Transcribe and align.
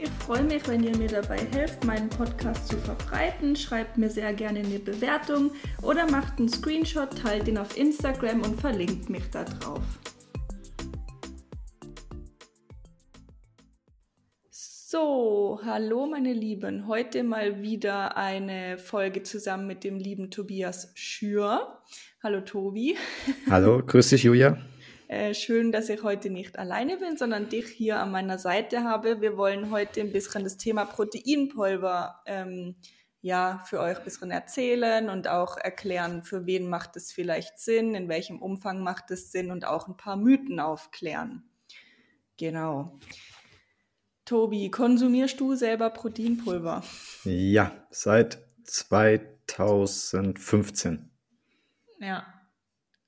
Ich 0.00 0.10
freue 0.10 0.44
mich, 0.44 0.68
wenn 0.68 0.84
ihr 0.84 0.96
mir 0.96 1.08
dabei 1.08 1.38
helft, 1.52 1.84
meinen 1.84 2.08
Podcast 2.08 2.68
zu 2.68 2.76
verbreiten. 2.76 3.56
Schreibt 3.56 3.98
mir 3.98 4.08
sehr 4.08 4.32
gerne 4.32 4.60
eine 4.60 4.78
Bewertung 4.78 5.50
oder 5.82 6.08
macht 6.08 6.38
einen 6.38 6.48
Screenshot, 6.48 7.18
teilt 7.20 7.48
ihn 7.48 7.58
auf 7.58 7.76
Instagram 7.76 8.42
und 8.42 8.60
verlinkt 8.60 9.10
mich 9.10 9.28
da 9.30 9.42
drauf. 9.42 9.82
So, 14.50 15.60
hallo 15.64 16.06
meine 16.06 16.32
Lieben. 16.32 16.86
Heute 16.86 17.24
mal 17.24 17.60
wieder 17.60 18.16
eine 18.16 18.78
Folge 18.78 19.24
zusammen 19.24 19.66
mit 19.66 19.82
dem 19.82 19.98
lieben 19.98 20.30
Tobias 20.30 20.92
Schür. 20.94 21.82
Hallo 22.22 22.42
Tobi. 22.42 22.96
Hallo, 23.50 23.82
grüß 23.84 24.10
dich 24.10 24.22
Julia. 24.22 24.58
Äh, 25.08 25.32
schön, 25.32 25.72
dass 25.72 25.88
ich 25.88 26.02
heute 26.02 26.28
nicht 26.28 26.58
alleine 26.58 26.98
bin, 26.98 27.16
sondern 27.16 27.48
dich 27.48 27.66
hier 27.66 27.98
an 27.98 28.10
meiner 28.10 28.36
Seite 28.38 28.84
habe. 28.84 29.22
Wir 29.22 29.38
wollen 29.38 29.70
heute 29.70 30.02
ein 30.02 30.12
bisschen 30.12 30.44
das 30.44 30.58
Thema 30.58 30.84
Proteinpulver 30.84 32.20
ähm, 32.26 32.76
ja, 33.22 33.64
für 33.66 33.80
euch 33.80 33.96
ein 33.96 34.04
bisschen 34.04 34.30
erzählen 34.30 35.08
und 35.08 35.26
auch 35.26 35.56
erklären, 35.56 36.22
für 36.22 36.44
wen 36.44 36.68
macht 36.68 36.94
es 36.96 37.10
vielleicht 37.10 37.58
Sinn, 37.58 37.94
in 37.94 38.10
welchem 38.10 38.42
Umfang 38.42 38.82
macht 38.82 39.10
es 39.10 39.32
Sinn 39.32 39.50
und 39.50 39.66
auch 39.66 39.88
ein 39.88 39.96
paar 39.96 40.16
Mythen 40.16 40.60
aufklären. 40.60 41.48
Genau. 42.36 42.98
Tobi, 44.26 44.70
konsumierst 44.70 45.40
du 45.40 45.54
selber 45.54 45.88
Proteinpulver? 45.88 46.84
Ja, 47.24 47.72
seit 47.90 48.46
2015. 48.64 51.10
Ja, 51.98 52.26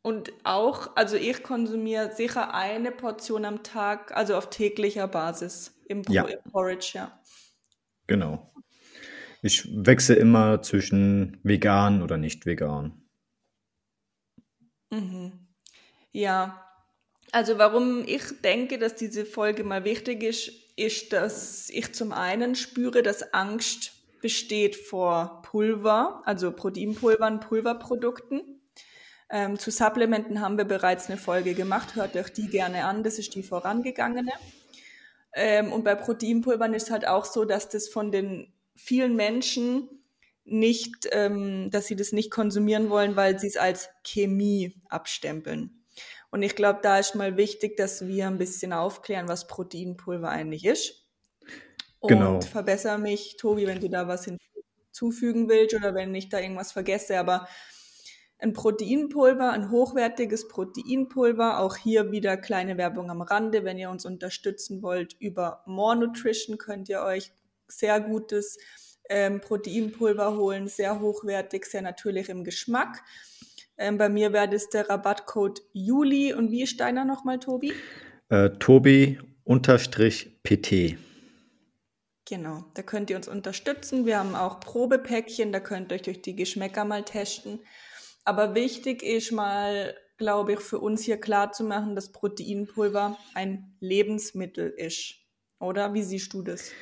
und 0.03 0.33
auch, 0.45 0.97
also 0.97 1.17
ich 1.17 1.43
konsumiere 1.43 2.15
sicher 2.15 2.55
eine 2.55 2.91
Portion 2.91 3.45
am 3.45 3.63
Tag, 3.63 4.17
also 4.17 4.37
auf 4.37 4.51
täglicher 4.51 5.09
Basis 5.09 5.75
im, 5.89 6.03
ja. 6.09 6.25
im 6.25 6.39
Porridge, 6.51 6.93
ja. 6.95 7.21
Genau. 8.07 8.53
Ich 9.43 9.69
wechsle 9.73 10.17
immer 10.17 10.63
zwischen 10.63 11.39
vegan 11.43 12.03
oder 12.03 12.17
nicht 12.17 12.47
vegan. 12.47 13.09
Mhm. 14.91 15.33
Ja, 16.13 16.67
also 17.33 17.59
warum 17.59 18.05
ich 18.07 18.41
denke, 18.43 18.79
dass 18.79 18.97
diese 18.97 19.25
Folge 19.25 19.65
mal 19.65 19.85
wichtig 19.85 20.23
ist, 20.23 20.51
ist, 20.77 21.13
dass 21.13 21.71
ich 21.71 21.93
zum 21.95 22.13
einen 22.13 22.55
spüre, 22.55 23.03
dass 23.03 23.33
Angst 23.33 23.93
besteht 24.21 24.77
vor 24.77 25.43
Pulver, 25.43 26.23
also 26.25 26.53
Proteinpulvern, 26.53 27.41
Pulverprodukten. 27.41 28.60
Ähm, 29.31 29.59
zu 29.59 29.71
Supplementen 29.71 30.41
haben 30.41 30.59
wir 30.59 30.65
bereits 30.65 31.09
eine 31.09 31.17
Folge 31.17 31.55
gemacht, 31.55 31.95
hört 31.95 32.17
euch 32.17 32.33
die 32.33 32.49
gerne 32.49 32.85
an, 32.85 33.05
das 33.05 33.19
ist 33.19 33.35
die 33.35 33.43
vorangegangene. 33.43 34.33
Ähm, 35.33 35.73
und 35.73 35.85
bei 35.85 35.95
Proteinpulvern 35.95 36.75
ist 36.75 36.91
halt 36.91 37.07
auch 37.07 37.25
so, 37.25 37.45
dass 37.45 37.69
das 37.69 37.89
von 37.89 38.11
den 38.11 38.53
vielen 38.75 39.15
Menschen 39.15 39.89
nicht, 40.45 41.09
ähm, 41.13 41.71
dass 41.71 41.87
sie 41.87 41.95
das 41.95 42.11
nicht 42.11 42.31
konsumieren 42.31 42.91
wollen, 42.91 43.15
weil 43.15 43.39
sie 43.39 43.47
es 43.47 43.57
als 43.57 43.89
Chemie 44.03 44.75
abstempeln. 44.89 45.85
Und 46.33 46.43
ich 46.43 46.57
glaube, 46.57 46.81
da 46.83 46.99
ist 46.99 47.15
mal 47.15 47.37
wichtig, 47.37 47.77
dass 47.77 48.07
wir 48.07 48.27
ein 48.27 48.39
bisschen 48.39 48.73
aufklären, 48.73 49.29
was 49.29 49.47
Proteinpulver 49.47 50.29
eigentlich 50.29 50.65
ist. 50.65 51.07
Und 52.01 52.09
genau. 52.09 52.41
verbessere 52.41 52.99
mich, 52.99 53.37
Tobi, 53.37 53.67
wenn 53.67 53.81
du 53.81 53.89
da 53.89 54.09
was 54.09 54.25
hinzufügen 54.25 55.49
willst 55.49 55.75
oder 55.75 55.95
wenn 55.95 56.15
ich 56.15 56.29
da 56.29 56.41
irgendwas 56.41 56.73
vergesse. 56.73 57.19
Aber 57.19 57.47
ein 58.41 58.53
Proteinpulver, 58.53 59.51
ein 59.51 59.71
hochwertiges 59.71 60.49
Proteinpulver. 60.49 61.61
Auch 61.61 61.77
hier 61.77 62.11
wieder 62.11 62.37
kleine 62.37 62.79
Werbung 62.79 63.11
am 63.11 63.21
Rande. 63.21 63.65
Wenn 63.65 63.79
ihr 63.79 63.91
uns 63.91 64.07
unterstützen 64.07 64.83
wollt 64.83 65.15
über 65.19 65.63
More 65.67 65.97
Nutrition, 65.97 66.59
könnt 66.59 66.89
ihr 66.89 67.03
euch 67.03 67.33
sehr 67.69 68.01
gutes 68.01 68.59
ähm, 69.09 69.41
Proteinpulver 69.41 70.37
holen, 70.37 70.69
sehr 70.69 71.01
hochwertig, 71.01 71.67
sehr 71.67 71.83
natürlich 71.83 72.29
im 72.29 72.45
Geschmack. 72.45 73.03
Ähm, 73.77 73.99
bei 73.99 74.09
mir 74.09 74.33
wäre 74.33 74.49
das 74.49 74.69
der 74.69 74.89
Rabattcode 74.89 75.63
Juli. 75.73 76.33
Und 76.33 76.51
wie 76.51 76.63
ist 76.63 76.81
deiner 76.81 77.05
nochmal, 77.05 77.39
Tobi? 77.39 77.73
Äh, 78.29 78.51
Tobi 78.59 79.19
unterstrich 79.45 80.43
PT. 80.43 80.97
Genau, 82.27 82.65
da 82.75 82.83
könnt 82.83 83.11
ihr 83.11 83.17
uns 83.17 83.27
unterstützen. 83.27 84.07
Wir 84.07 84.21
haben 84.21 84.37
auch 84.37 84.61
Probepäckchen, 84.61 85.51
da 85.51 85.59
könnt 85.59 85.91
ihr 85.91 85.97
euch 85.97 86.03
durch 86.03 86.23
die 86.23 86.37
Geschmäcker 86.37 86.85
mal 86.85 87.03
testen. 87.03 87.61
Aber 88.25 88.55
wichtig 88.55 89.03
ist 89.03 89.33
mal, 89.33 89.95
glaube 90.19 90.53
ich, 90.53 90.61
für 90.61 90.79
uns 90.79 91.03
hier 91.03 91.17
klar 91.19 91.53
zu 91.53 91.65
machen, 91.65 91.95
dass 91.95 92.13
Proteinpulver 92.13 93.17
ein 93.35 93.75
Lebensmittel 93.81 94.69
ist. 94.69 95.17
Oder 95.59 95.95
wie 95.95 96.03
siehst 96.03 96.33
du 96.33 96.43
das? 96.43 96.73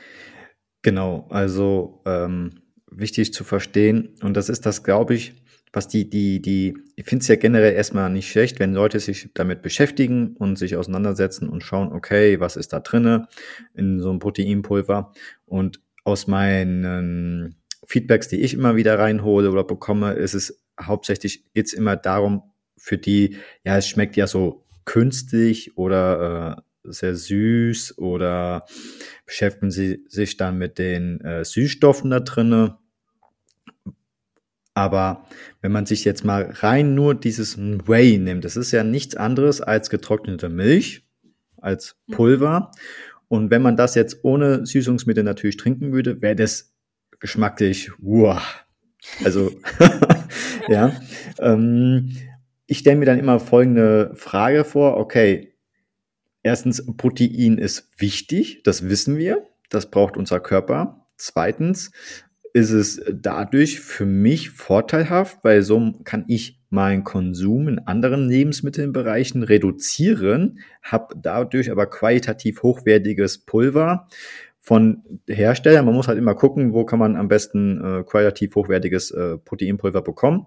Genau, 0.83 1.27
also 1.31 2.03
ähm, 2.07 2.63
wichtig 2.91 3.33
zu 3.33 3.45
verstehen. 3.45 4.17
Und 4.23 4.37
das 4.37 4.49
ist 4.49 4.67
das, 4.67 4.85
glaube 4.85 5.15
ich, 5.15 5.35
was 5.73 5.89
die, 5.89 6.09
die, 6.09 6.41
die, 6.41 6.79
ich 6.97 7.05
finde 7.05 7.23
es 7.23 7.29
ja 7.29 7.37
generell 7.37 7.75
erstmal 7.75 8.11
nicht 8.11 8.31
schlecht, 8.31 8.59
wenn 8.59 8.73
Leute 8.73 9.01
sich 9.01 9.31
damit 9.35 9.63
beschäftigen 9.63 10.35
und 10.37 10.57
sich 10.57 10.77
auseinandersetzen 10.77 11.49
und 11.49 11.63
schauen, 11.63 11.93
okay, 11.93 12.41
was 12.41 12.57
ist 12.57 12.73
da 12.73 12.81
drinne 12.81 13.29
in 13.75 14.01
so 14.01 14.11
einem 14.11 14.19
Proteinpulver. 14.19 15.13
Und 15.45 15.81
aus 16.05 16.27
meinen 16.27 17.58
Feedbacks, 17.87 18.29
die 18.29 18.41
ich 18.41 18.55
immer 18.55 18.77
wieder 18.77 18.99
reinhole 18.99 19.51
oder 19.51 19.65
bekomme, 19.65 20.13
ist 20.13 20.35
es 20.35 20.63
hauptsächlich 20.81 21.45
geht's 21.55 21.73
immer 21.73 21.97
darum, 21.97 22.43
für 22.77 22.99
die, 22.99 23.37
ja, 23.65 23.77
es 23.77 23.89
schmeckt 23.89 24.17
ja 24.17 24.27
so 24.27 24.65
künstlich 24.85 25.77
oder 25.77 26.63
äh, 26.85 26.93
sehr 26.93 27.15
süß 27.15 27.99
oder 27.99 28.65
beschäftigen 29.27 29.71
sie 29.71 30.05
sich 30.09 30.37
dann 30.37 30.59
mit 30.59 30.79
den 30.79 31.21
äh, 31.21 31.45
Süßstoffen 31.45 32.11
da 32.11 32.21
drinne. 32.21 32.79
Aber 34.75 35.27
wenn 35.61 35.73
man 35.73 35.87
sich 35.87 36.05
jetzt 36.05 36.25
mal 36.25 36.51
rein 36.51 36.95
nur 36.95 37.15
dieses 37.15 37.59
Whey 37.59 38.17
nimmt, 38.19 38.45
das 38.45 38.57
ist 38.57 38.71
ja 38.71 38.85
nichts 38.85 39.17
anderes 39.17 39.61
als 39.61 39.91
getrocknete 39.91 40.49
Milch, 40.49 41.05
als 41.57 41.97
Pulver. 42.13 42.71
Und 43.27 43.51
wenn 43.51 43.61
man 43.61 43.77
das 43.77 43.95
jetzt 43.97 44.21
ohne 44.23 44.65
Süßungsmittel 44.65 45.25
natürlich 45.25 45.57
trinken 45.57 45.93
würde, 45.93 46.23
wäre 46.23 46.37
das 46.37 46.73
geschmacklich, 47.21 47.91
wow. 47.99 48.41
Also 49.25 49.53
ja. 50.69 50.93
Ähm, 51.39 52.17
ich 52.67 52.79
stelle 52.79 52.97
mir 52.97 53.07
dann 53.07 53.19
immer 53.19 53.41
folgende 53.41 54.13
Frage 54.15 54.65
vor. 54.65 54.99
Okay, 54.99 55.55
erstens, 56.43 56.85
Protein 56.97 57.59
ist 57.59 57.89
wichtig, 57.97 58.63
das 58.63 58.89
wissen 58.89 59.17
wir, 59.17 59.47
das 59.71 59.91
braucht 59.91 60.17
unser 60.17 60.41
Körper. 60.41 61.07
Zweitens 61.17 61.91
ist 62.53 62.71
es 62.71 63.03
dadurch 63.13 63.81
für 63.81 64.07
mich 64.07 64.51
vorteilhaft, 64.51 65.39
weil 65.43 65.63
so 65.63 65.93
kann 66.05 66.25
ich 66.29 66.61
meinen 66.71 67.05
Konsum 67.05 67.69
in 67.69 67.79
anderen 67.79 68.29
Lebensmittelbereichen 68.29 69.43
reduzieren, 69.43 70.59
habe 70.83 71.15
dadurch 71.17 71.71
aber 71.71 71.87
qualitativ 71.87 72.63
hochwertiges 72.63 73.39
Pulver 73.39 74.07
von 74.69 75.03
Herstellern. 75.27 75.87
Man 75.87 75.95
muss 75.95 76.09
halt 76.09 76.19
immer 76.19 76.35
gucken, 76.35 76.75
wo 76.75 76.85
kann 76.85 76.99
man 76.99 77.17
am 77.17 77.27
besten 77.27 77.83
äh, 77.83 78.03
qualitativ 78.05 78.55
hochwertiges 78.55 79.11
äh, 79.13 79.39
Proteinpulver 79.39 80.03
bekommen. 80.03 80.45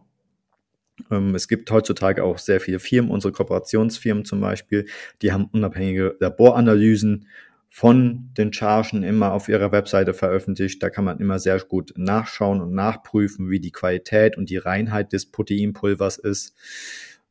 Ähm, 1.10 1.34
es 1.34 1.48
gibt 1.48 1.72
heutzutage 1.72 2.24
auch 2.24 2.38
sehr 2.38 2.60
viele 2.60 2.78
Firmen, 2.78 3.10
unsere 3.10 3.34
Kooperationsfirmen 3.34 4.24
zum 4.24 4.40
Beispiel, 4.40 4.86
die 5.24 5.32
haben 5.32 5.50
unabhängige 5.52 6.18
Laboranalysen 6.20 7.26
von 7.68 8.30
den 8.38 8.54
Chargen 8.54 9.02
immer 9.02 9.32
auf 9.34 9.50
ihrer 9.50 9.72
Webseite 9.72 10.14
veröffentlicht. 10.14 10.84
Da 10.84 10.92
kann 10.92 11.06
man 11.06 11.18
immer 11.18 11.40
sehr 11.40 11.60
gut 11.60 11.92
nachschauen 11.98 12.62
und 12.62 12.74
nachprüfen, 12.76 13.50
wie 13.50 13.60
die 13.60 13.72
Qualität 13.72 14.38
und 14.38 14.52
die 14.52 14.58
Reinheit 14.58 15.14
des 15.14 15.32
Proteinpulvers 15.32 16.20
ist. 16.20 16.56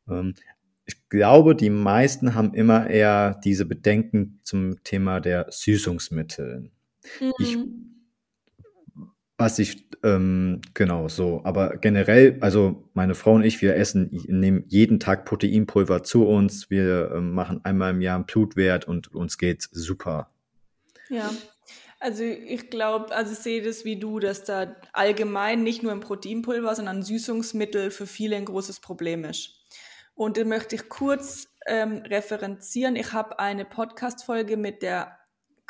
Ähm, 0.08 0.34
ich 0.86 1.08
glaube, 1.08 1.54
die 1.54 1.70
meisten 1.70 2.34
haben 2.34 2.52
immer 2.52 2.90
eher 2.90 3.40
diese 3.44 3.64
Bedenken 3.64 4.40
zum 4.42 4.82
Thema 4.82 5.20
der 5.20 5.46
Süßungsmittel. 5.50 6.72
Mhm. 7.20 7.32
Ich 7.38 7.58
Was 9.38 9.58
ich, 9.58 9.88
ähm, 10.02 10.60
genau 10.74 11.08
so. 11.08 11.40
Aber 11.44 11.78
generell, 11.78 12.38
also 12.40 12.88
meine 12.94 13.14
Frau 13.14 13.34
und 13.34 13.44
ich, 13.44 13.62
wir 13.62 13.76
essen, 13.76 14.10
nehmen 14.28 14.64
jeden 14.68 15.00
Tag 15.00 15.24
Proteinpulver 15.24 16.02
zu 16.02 16.26
uns. 16.26 16.70
Wir 16.70 17.12
ähm, 17.14 17.32
machen 17.32 17.64
einmal 17.64 17.92
im 17.92 18.02
Jahr 18.02 18.16
einen 18.16 18.26
Blutwert 18.26 18.86
und 18.86 19.14
uns 19.14 19.38
geht's 19.38 19.68
super. 19.72 20.30
Ja, 21.08 21.30
also 22.00 22.22
ich 22.24 22.70
glaube, 22.70 23.14
also 23.14 23.32
ich 23.32 23.38
sehe 23.38 23.62
das 23.62 23.84
wie 23.84 23.96
du, 23.96 24.20
dass 24.20 24.44
da 24.44 24.74
allgemein 24.94 25.62
nicht 25.62 25.82
nur 25.82 25.92
im 25.92 26.00
Proteinpulver, 26.00 26.74
sondern 26.74 27.02
Süßungsmittel 27.02 27.90
für 27.90 28.06
viele 28.06 28.36
ein 28.36 28.46
großes 28.46 28.80
Problem 28.80 29.24
ist. 29.24 29.60
Und 30.14 30.38
da 30.38 30.44
möchte 30.44 30.76
ich 30.76 30.88
kurz 30.88 31.48
ähm, 31.66 31.98
referenzieren. 31.98 32.96
Ich 32.96 33.12
habe 33.12 33.38
eine 33.38 33.66
Podcast-Folge 33.66 34.56
mit 34.56 34.82
der 34.82 35.19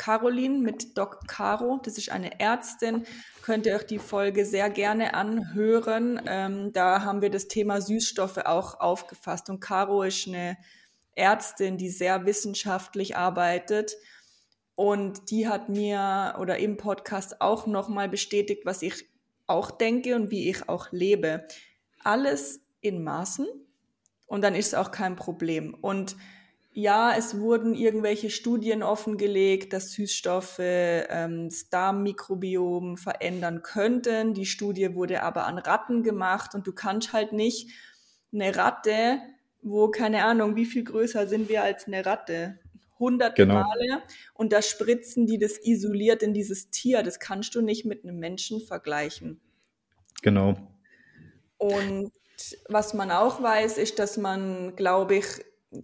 Caroline, 0.01 0.61
mit 0.61 0.97
Doc 0.97 1.29
Caro. 1.29 1.79
Das 1.83 1.99
ist 1.99 2.11
eine 2.11 2.41
Ärztin. 2.41 3.05
Könnt 3.43 3.67
ihr 3.67 3.77
euch 3.77 3.85
die 3.85 3.99
Folge 3.99 4.47
sehr 4.47 4.71
gerne 4.71 5.13
anhören. 5.13 6.19
Ähm, 6.27 6.73
da 6.73 7.03
haben 7.05 7.21
wir 7.21 7.29
das 7.29 7.49
Thema 7.49 7.83
Süßstoffe 7.83 8.39
auch 8.39 8.81
aufgefasst. 8.81 9.51
Und 9.51 9.61
Caro 9.61 10.03
ist 10.03 10.27
eine 10.27 10.57
Ärztin, 11.15 11.77
die 11.77 11.91
sehr 11.91 12.25
wissenschaftlich 12.25 13.19
arbeitet 13.19 13.95
und 14.75 15.31
die 15.31 15.47
hat 15.47 15.69
mir 15.69 16.37
oder 16.41 16.57
im 16.57 16.79
Podcast 16.79 17.43
auch 17.43 17.67
nochmal 17.67 18.09
bestätigt, 18.09 18.63
was 18.65 18.81
ich 18.81 19.05
auch 19.47 19.71
denke 19.71 20.17
und 20.17 20.31
wie 20.31 20.49
ich 20.49 20.67
auch 20.67 20.91
lebe. 20.93 21.47
Alles 22.03 22.61
in 22.81 23.05
Maßen 23.05 23.47
und 24.27 24.41
dann 24.41 24.55
ist 24.55 24.69
es 24.69 24.75
auch 24.75 24.93
kein 24.93 25.17
Problem. 25.17 25.75
Und 25.75 26.17
ja, 26.73 27.15
es 27.17 27.39
wurden 27.39 27.75
irgendwelche 27.75 28.31
Studien 28.31 28.83
offengelegt, 28.83 29.73
dass 29.73 29.93
Süßstoffe 29.93 30.59
ähm, 30.61 31.49
das 31.49 31.69
Darmmikrobiom 31.69 32.97
verändern 32.97 33.63
könnten. 33.63 34.35
Die 34.35 34.47
Studie 34.47 34.95
wurde 34.95 35.23
aber 35.23 35.47
an 35.47 35.59
Ratten 35.59 36.03
gemacht 36.03 36.55
und 36.55 36.67
du 36.67 36.73
kannst 36.73 37.13
halt 37.13 37.33
nicht 37.33 37.71
eine 38.33 38.55
Ratte, 38.55 39.19
wo 39.63 39.89
keine 39.91 40.25
Ahnung, 40.25 40.55
wie 40.55 40.65
viel 40.65 40.85
größer 40.85 41.27
sind 41.27 41.49
wir 41.49 41.63
als 41.63 41.87
eine 41.87 42.07
Ratte? 42.07 42.59
hundert 43.01 43.35
genau. 43.35 43.55
Male 43.55 44.03
und 44.35 44.53
da 44.53 44.63
spritzen 44.63 45.27
die 45.27 45.39
das 45.39 45.59
isoliert 45.59 46.23
in 46.23 46.35
dieses 46.35 46.71
Tier. 46.71 47.03
Das 47.03 47.19
kannst 47.19 47.55
du 47.55 47.63
nicht 47.63 47.85
mit 47.85 48.05
einem 48.05 48.19
Menschen 48.19 48.61
vergleichen. 48.61 49.41
Genau. 50.23 50.57
Und 51.57 52.13
was 52.69 52.95
man 52.95 53.11
auch 53.11 53.43
weiß, 53.43 53.79
ist, 53.79 53.99
dass 53.99 54.19
man, 54.19 54.77
glaube 54.77 55.17
ich, 55.17 55.25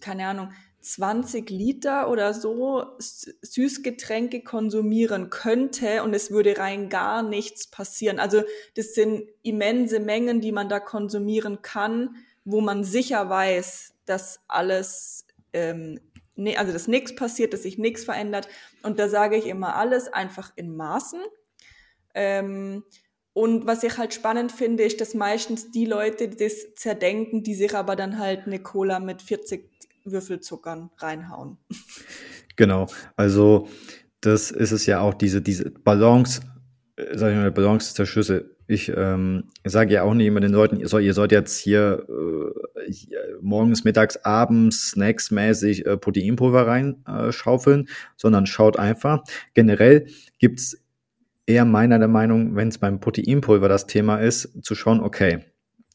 keine 0.00 0.26
Ahnung, 0.26 0.52
20 0.86 1.50
Liter 1.50 2.08
oder 2.08 2.32
so 2.32 2.96
Süßgetränke 2.98 4.42
konsumieren 4.42 5.30
könnte 5.30 6.04
und 6.04 6.14
es 6.14 6.30
würde 6.30 6.58
rein 6.58 6.88
gar 6.88 7.22
nichts 7.22 7.66
passieren. 7.66 8.20
Also 8.20 8.42
das 8.76 8.94
sind 8.94 9.28
immense 9.42 9.98
Mengen, 9.98 10.40
die 10.40 10.52
man 10.52 10.68
da 10.68 10.78
konsumieren 10.78 11.60
kann, 11.60 12.16
wo 12.44 12.60
man 12.60 12.84
sicher 12.84 13.28
weiß, 13.28 13.94
dass 14.04 14.38
alles 14.46 15.26
ähm, 15.52 15.98
ne, 16.36 16.56
also 16.56 16.72
dass 16.72 16.86
nichts 16.86 17.16
passiert, 17.16 17.52
dass 17.52 17.64
sich 17.64 17.78
nichts 17.78 18.04
verändert. 18.04 18.48
Und 18.84 19.00
da 19.00 19.08
sage 19.08 19.36
ich 19.36 19.46
immer 19.46 19.74
alles 19.74 20.06
einfach 20.12 20.52
in 20.54 20.76
Maßen. 20.76 21.20
Ähm, 22.14 22.84
und 23.32 23.66
was 23.66 23.82
ich 23.82 23.98
halt 23.98 24.14
spannend 24.14 24.52
finde, 24.52 24.84
ist, 24.84 25.00
dass 25.00 25.14
meistens 25.14 25.70
die 25.70 25.84
Leute 25.84 26.28
das 26.28 26.74
zerdenken, 26.74 27.42
die 27.42 27.54
sich 27.54 27.74
aber 27.74 27.96
dann 27.96 28.18
halt 28.18 28.46
eine 28.46 28.62
Cola 28.62 29.00
mit 29.00 29.20
40 29.20 29.75
Würfelzuckern 30.10 30.90
reinhauen. 30.98 31.58
Genau, 32.56 32.86
also 33.16 33.68
das 34.20 34.50
ist 34.50 34.72
es 34.72 34.86
ja 34.86 35.00
auch, 35.00 35.14
diese, 35.14 35.42
diese 35.42 35.70
Balance, 35.70 36.40
äh, 36.96 37.18
sag 37.18 37.32
ich 37.32 37.36
mal, 37.36 37.52
Balance 37.52 37.88
ist 37.88 37.98
der 37.98 38.06
Schlüssel 38.06 38.56
ich 38.68 38.92
ähm, 38.94 39.44
sage 39.64 39.94
ja 39.94 40.02
auch 40.02 40.14
nicht 40.14 40.26
immer 40.26 40.40
den 40.40 40.52
Leuten, 40.52 40.80
ihr, 40.80 40.88
soll, 40.88 41.02
ihr 41.02 41.14
sollt 41.14 41.32
jetzt 41.32 41.58
hier, 41.58 42.04
äh, 42.08 42.90
hier 42.90 43.20
morgens, 43.40 43.84
mittags, 43.84 44.16
abends, 44.18 44.90
snacksmäßig 44.90 45.86
äh, 45.86 45.96
Proteinpulver 45.96 46.66
reinschaufeln, 46.66 47.82
äh, 47.82 47.90
sondern 48.16 48.46
schaut 48.46 48.78
einfach. 48.78 49.22
Generell 49.54 50.06
gibt's 50.38 50.82
eher 51.46 51.64
meiner 51.64 51.98
der 51.98 52.08
Meinung, 52.08 52.56
wenn 52.56 52.68
es 52.68 52.78
beim 52.78 52.98
Proteinpulver 52.98 53.68
das 53.68 53.86
Thema 53.86 54.16
ist, 54.16 54.64
zu 54.64 54.74
schauen, 54.74 55.00
okay, 55.00 55.44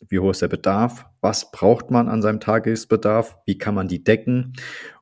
wie 0.08 0.20
hoch 0.20 0.32
ist 0.32 0.42
der 0.42 0.48
Bedarf, 0.48 1.06
was 1.22 1.52
braucht 1.52 1.92
man 1.92 2.10
an 2.10 2.22
seinem 2.22 2.40
Tagesbedarf, 2.40 3.38
wie 3.46 3.58
kann 3.58 3.76
man 3.76 3.88
die 3.88 4.04
decken 4.04 4.54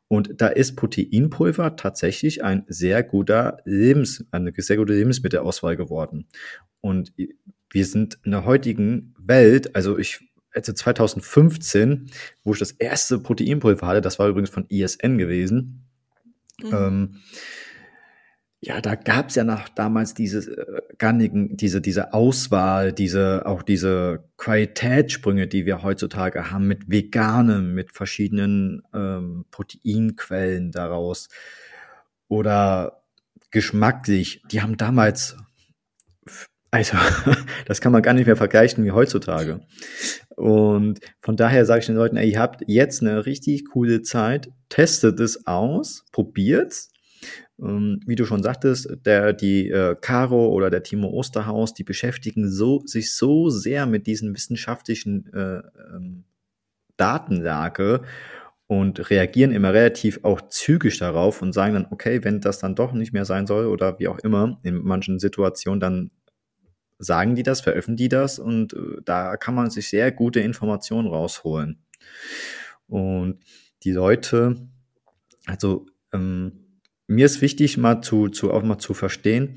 und 0.09 0.41
da 0.41 0.47
ist 0.47 0.75
Proteinpulver 0.75 1.75
tatsächlich 1.75 2.43
ein 2.43 2.65
sehr 2.67 3.03
guter 3.03 3.59
Lebens, 3.63 4.25
eine 4.31 4.51
sehr 4.57 4.77
gute 4.77 4.93
Lebensmittelauswahl 4.93 5.77
geworden. 5.77 6.25
Und 6.81 7.13
wir 7.69 7.85
sind 7.85 8.17
in 8.23 8.31
der 8.31 8.43
heutigen 8.43 9.13
Welt, 9.19 9.75
also 9.75 9.99
ich, 9.99 10.19
also 10.51 10.73
2015, 10.73 12.09
wo 12.43 12.53
ich 12.53 12.59
das 12.59 12.71
erste 12.71 13.19
Proteinpulver 13.19 13.85
hatte, 13.85 14.01
das 14.01 14.17
war 14.17 14.27
übrigens 14.27 14.49
von 14.49 14.65
ISN 14.67 15.19
gewesen, 15.19 15.85
mhm. 16.59 16.73
ähm, 16.73 17.15
ja, 18.61 18.81
da 18.81 18.95
gab's 18.95 19.35
ja 19.35 19.43
noch 19.45 19.69
damals 19.69 20.13
diese 20.13 20.39
äh, 20.39 20.81
garnigen, 20.97 21.55
diese, 21.55 21.79
diese 21.79 22.13
Auswahl, 22.13 22.91
diese, 22.91 23.45
auch 23.45 23.63
diese 23.63 24.25
Qualitätssprünge, 24.37 25.47
die 25.47 25.65
wir 25.65 25.81
heutzutage 25.81 26.51
haben 26.51 26.67
mit 26.67 26.89
veganem, 26.89 27.73
mit 27.73 27.93
verschiedenen 27.93 28.83
ähm, 28.93 29.45
Proteinquellen 29.51 30.71
daraus 30.71 31.29
oder 32.27 33.01
geschmacklich. 33.51 34.43
Die 34.51 34.61
haben 34.61 34.75
damals 34.75 35.37
also, 36.71 36.97
das 37.65 37.81
kann 37.81 37.91
man 37.91 38.01
gar 38.01 38.13
nicht 38.13 38.27
mehr 38.27 38.35
vergleichen 38.35 38.83
wie 38.85 38.91
heutzutage. 38.91 39.61
Und 40.35 40.99
von 41.21 41.35
daher 41.35 41.65
sage 41.65 41.79
ich 41.79 41.85
den 41.87 41.95
Leuten, 41.95 42.17
ey, 42.17 42.31
ihr 42.31 42.39
habt 42.39 42.63
jetzt 42.67 43.01
eine 43.01 43.25
richtig 43.25 43.69
coole 43.71 44.01
Zeit, 44.01 44.51
testet 44.69 45.19
es 45.19 45.47
aus, 45.47 46.05
probiert's. 46.11 46.88
Ähm, 47.61 48.01
wie 48.05 48.15
du 48.15 48.25
schon 48.25 48.43
sagtest, 48.43 48.89
der, 49.05 49.33
die 49.33 49.69
äh, 49.69 49.95
Caro 49.99 50.47
oder 50.47 50.69
der 50.69 50.83
Timo 50.83 51.09
Osterhaus, 51.09 51.73
die 51.73 51.83
beschäftigen 51.83 52.49
so, 52.49 52.81
sich 52.85 53.13
so 53.13 53.49
sehr 53.49 53.85
mit 53.85 54.07
diesen 54.07 54.33
wissenschaftlichen 54.33 55.31
äh, 55.33 55.61
ähm, 55.93 56.23
Datenlage 56.97 58.01
und 58.67 59.09
reagieren 59.09 59.51
immer 59.51 59.73
relativ 59.73 60.19
auch 60.23 60.41
zügig 60.41 60.99
darauf 60.99 61.41
und 61.41 61.53
sagen 61.53 61.73
dann, 61.73 61.87
okay, 61.89 62.23
wenn 62.23 62.39
das 62.39 62.59
dann 62.59 62.75
doch 62.75 62.93
nicht 62.93 63.13
mehr 63.13 63.25
sein 63.25 63.47
soll 63.47 63.65
oder 63.65 63.97
wie 63.99 64.07
auch 64.07 64.19
immer, 64.19 64.59
in 64.63 64.75
manchen 64.75 65.19
Situationen, 65.19 65.79
dann 65.79 66.11
sagen 66.99 67.35
die 67.35 67.43
das, 67.43 67.61
veröffentlichen 67.61 67.97
die 67.97 68.09
das 68.09 68.39
und 68.39 68.73
äh, 68.73 69.01
da 69.03 69.37
kann 69.37 69.55
man 69.55 69.69
sich 69.69 69.89
sehr 69.89 70.11
gute 70.11 70.41
Informationen 70.41 71.07
rausholen. 71.07 71.83
Und 72.87 73.39
die 73.83 73.91
Leute, 73.91 74.67
also 75.45 75.85
ähm, 76.13 76.68
mir 77.09 77.25
ist 77.25 77.41
wichtig, 77.41 77.77
mal 77.77 78.01
zu, 78.01 78.29
zu 78.29 78.51
auch 78.51 78.63
mal 78.63 78.77
zu 78.77 78.93
verstehen. 78.93 79.55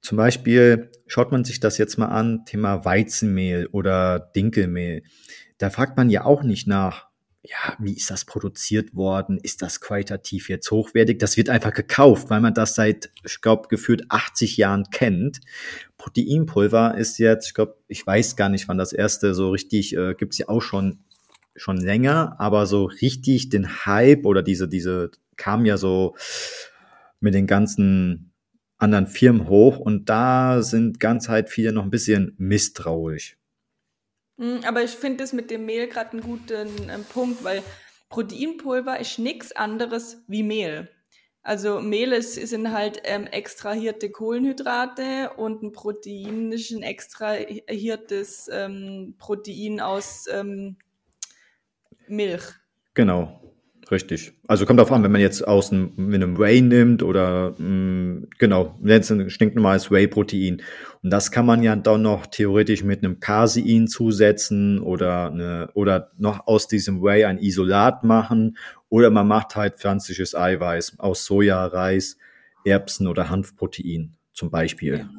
Zum 0.00 0.16
Beispiel 0.16 0.90
schaut 1.06 1.32
man 1.32 1.44
sich 1.44 1.60
das 1.60 1.78
jetzt 1.78 1.98
mal 1.98 2.06
an, 2.06 2.44
Thema 2.46 2.84
Weizenmehl 2.84 3.66
oder 3.66 4.18
Dinkelmehl. 4.18 5.02
Da 5.58 5.70
fragt 5.70 5.96
man 5.96 6.10
ja 6.10 6.24
auch 6.24 6.42
nicht 6.42 6.66
nach, 6.66 7.06
ja, 7.42 7.76
wie 7.78 7.94
ist 7.94 8.10
das 8.10 8.24
produziert 8.24 8.94
worden? 8.94 9.38
Ist 9.40 9.62
das 9.62 9.80
qualitativ 9.80 10.48
jetzt 10.48 10.70
hochwertig? 10.70 11.18
Das 11.18 11.36
wird 11.36 11.48
einfach 11.48 11.72
gekauft, 11.72 12.30
weil 12.30 12.40
man 12.40 12.54
das 12.54 12.74
seit, 12.74 13.10
ich 13.24 13.40
glaube, 13.40 13.68
gefühlt 13.68 14.04
80 14.08 14.56
Jahren 14.56 14.84
kennt. 14.90 15.40
Proteinpulver 15.98 16.96
ist 16.96 17.18
jetzt, 17.18 17.46
ich 17.48 17.54
glaube, 17.54 17.76
ich 17.88 18.06
weiß 18.06 18.36
gar 18.36 18.48
nicht, 18.48 18.68
wann 18.68 18.78
das 18.78 18.92
erste 18.92 19.34
so 19.34 19.50
richtig, 19.50 19.96
äh, 19.96 20.14
gibt 20.14 20.32
es 20.32 20.38
ja 20.38 20.48
auch 20.48 20.62
schon 20.62 21.00
schon 21.56 21.78
länger, 21.78 22.36
aber 22.38 22.66
so 22.66 22.84
richtig 22.84 23.48
den 23.48 23.86
Hype 23.86 24.26
oder 24.26 24.42
diese, 24.42 24.68
diese 24.68 25.10
kam 25.36 25.64
ja 25.64 25.76
so 25.76 26.14
mit 27.20 27.34
den 27.34 27.46
ganzen 27.46 28.32
anderen 28.78 29.06
Firmen 29.06 29.48
hoch 29.48 29.78
und 29.78 30.08
da 30.08 30.62
sind 30.62 31.00
ganz 31.00 31.28
halt 31.28 31.48
viele 31.48 31.72
noch 31.72 31.84
ein 31.84 31.90
bisschen 31.90 32.34
misstrauisch. 32.38 33.38
Hm, 34.38 34.60
aber 34.66 34.82
ich 34.82 34.90
finde 34.90 35.24
es 35.24 35.32
mit 35.32 35.50
dem 35.50 35.64
Mehl 35.64 35.88
gerade 35.88 36.12
einen 36.12 36.20
guten 36.20 36.68
ähm, 36.90 37.04
Punkt, 37.08 37.42
weil 37.42 37.62
Proteinpulver 38.10 39.00
ist 39.00 39.18
nichts 39.18 39.52
anderes 39.52 40.22
wie 40.28 40.42
Mehl. 40.42 40.88
Also 41.42 41.80
Mehl 41.80 42.12
ist, 42.12 42.34
sind 42.34 42.72
halt 42.72 43.00
ähm, 43.04 43.26
extrahierte 43.26 44.10
Kohlenhydrate 44.10 45.30
und 45.36 45.62
ein 45.62 45.72
Protein 45.72 46.50
ist 46.50 46.72
ein 46.72 46.82
extrahiertes 46.82 48.50
ähm, 48.52 49.14
Protein 49.16 49.80
aus 49.80 50.26
ähm, 50.28 50.76
Milch. 52.08 52.42
Genau. 52.94 53.45
Richtig. 53.88 54.32
Also 54.48 54.66
kommt 54.66 54.80
darauf 54.80 54.90
an, 54.90 55.04
wenn 55.04 55.12
man 55.12 55.20
jetzt 55.20 55.46
aus 55.46 55.70
einem, 55.70 55.92
mit 55.96 56.20
einem 56.20 56.38
Whey 56.38 56.60
nimmt 56.60 57.04
oder 57.04 57.54
mh, 57.56 57.64
mm, 57.64 58.28
genau, 58.38 58.76
jetzt 58.84 59.10
ein 59.10 59.30
stinknormales 59.30 59.90
Whey-Protein. 59.92 60.60
Und 61.02 61.10
das 61.10 61.30
kann 61.30 61.46
man 61.46 61.62
ja 61.62 61.76
dann 61.76 62.02
noch 62.02 62.26
theoretisch 62.26 62.82
mit 62.82 63.04
einem 63.04 63.20
Casein 63.20 63.86
zusetzen 63.86 64.80
oder 64.80 65.30
eine, 65.30 65.70
oder 65.74 66.10
noch 66.18 66.48
aus 66.48 66.66
diesem 66.66 67.00
Whey 67.00 67.24
ein 67.24 67.38
Isolat 67.38 68.02
machen. 68.02 68.56
Oder 68.88 69.10
man 69.10 69.28
macht 69.28 69.54
halt 69.54 69.76
pflanzliches 69.76 70.34
Eiweiß 70.34 70.98
aus 70.98 71.24
Soja, 71.24 71.64
Reis, 71.66 72.16
Erbsen 72.64 73.06
oder 73.06 73.30
Hanfprotein 73.30 74.16
zum 74.32 74.50
Beispiel. 74.50 74.98
Ja. 74.98 75.10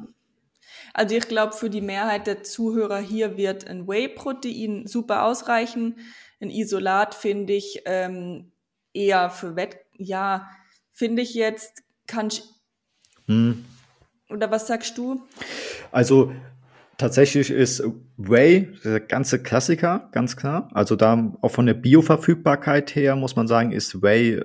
Also 0.92 1.16
ich 1.16 1.28
glaube, 1.28 1.54
für 1.54 1.70
die 1.70 1.80
Mehrheit 1.80 2.26
der 2.26 2.42
Zuhörer 2.42 2.98
hier 2.98 3.38
wird 3.38 3.66
ein 3.66 3.88
Whey-Protein 3.88 4.86
super 4.86 5.24
ausreichen. 5.24 5.96
Ein 6.40 6.50
Isolat 6.50 7.14
finde 7.14 7.54
ich 7.54 7.82
ähm, 7.84 8.52
eher 8.98 9.30
für 9.30 9.56
Wett, 9.56 9.78
ja, 9.96 10.48
finde 10.92 11.22
ich 11.22 11.34
jetzt, 11.34 11.82
kann 12.06 12.28
ich, 12.28 12.42
hm. 13.26 13.64
oder 14.28 14.50
was 14.50 14.66
sagst 14.66 14.98
du? 14.98 15.22
Also 15.92 16.32
tatsächlich 16.96 17.50
ist 17.50 17.82
Whey 18.16 18.72
der 18.84 19.00
ganze 19.00 19.42
Klassiker, 19.42 20.08
ganz 20.12 20.36
klar. 20.36 20.68
Also 20.72 20.96
da 20.96 21.32
auch 21.40 21.50
von 21.50 21.66
der 21.66 21.74
Bioverfügbarkeit 21.74 22.94
her 22.96 23.16
muss 23.16 23.36
man 23.36 23.46
sagen, 23.46 23.72
ist 23.72 24.02
Whey 24.02 24.42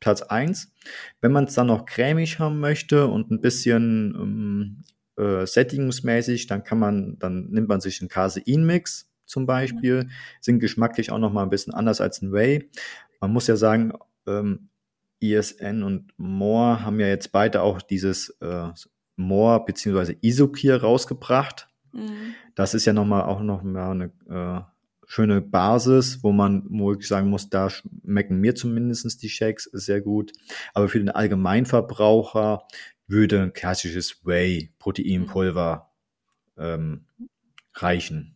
Platz 0.00 0.22
eins. 0.22 0.72
Wenn 1.20 1.32
man 1.32 1.44
es 1.44 1.54
dann 1.54 1.68
noch 1.68 1.86
cremig 1.86 2.38
haben 2.38 2.58
möchte 2.58 3.06
und 3.06 3.30
ein 3.30 3.40
bisschen 3.40 4.84
ähm, 5.18 5.22
äh, 5.22 5.46
sättigungsmäßig, 5.46 6.46
dann 6.46 6.64
kann 6.64 6.78
man, 6.78 7.18
dann 7.18 7.50
nimmt 7.50 7.68
man 7.68 7.80
sich 7.80 8.00
einen 8.00 8.08
Casein-Mix 8.08 9.08
zum 9.26 9.46
Beispiel, 9.46 10.08
sind 10.40 10.58
geschmacklich 10.58 11.12
auch 11.12 11.18
noch 11.18 11.32
mal 11.32 11.42
ein 11.42 11.50
bisschen 11.50 11.72
anders 11.72 12.00
als 12.00 12.20
ein 12.20 12.32
Whey. 12.32 12.68
Man 13.22 13.32
muss 13.32 13.46
ja 13.46 13.54
sagen, 13.54 13.92
ähm, 14.26 14.68
ISN 15.20 15.84
und 15.84 16.12
More 16.16 16.84
haben 16.84 16.98
ja 16.98 17.06
jetzt 17.06 17.30
beide 17.30 17.62
auch 17.62 17.80
dieses 17.80 18.30
äh, 18.40 18.70
More 19.14 19.64
bzw. 19.64 20.16
Isokir 20.20 20.82
rausgebracht. 20.82 21.68
Mhm. 21.92 22.34
Das 22.56 22.74
ist 22.74 22.84
ja 22.84 22.92
noch 22.92 23.04
mal 23.04 23.22
auch 23.22 23.40
noch 23.40 23.62
mal 23.62 23.92
eine 23.92 24.12
äh, 24.28 24.60
schöne 25.06 25.40
Basis, 25.40 26.24
wo 26.24 26.32
man, 26.32 26.64
wo 26.68 26.94
ich 26.94 27.06
sagen 27.06 27.30
muss, 27.30 27.48
da 27.48 27.70
schmecken 27.70 28.40
mir 28.40 28.56
zumindest 28.56 29.22
die 29.22 29.28
Shakes 29.28 29.70
sehr 29.72 30.00
gut. 30.00 30.32
Aber 30.74 30.88
für 30.88 30.98
den 30.98 31.08
Allgemeinverbraucher 31.08 32.66
würde 33.06 33.40
ein 33.40 33.52
klassisches 33.52 34.26
Whey-Proteinpulver 34.26 35.92
ähm, 36.58 37.06
reichen. 37.74 38.34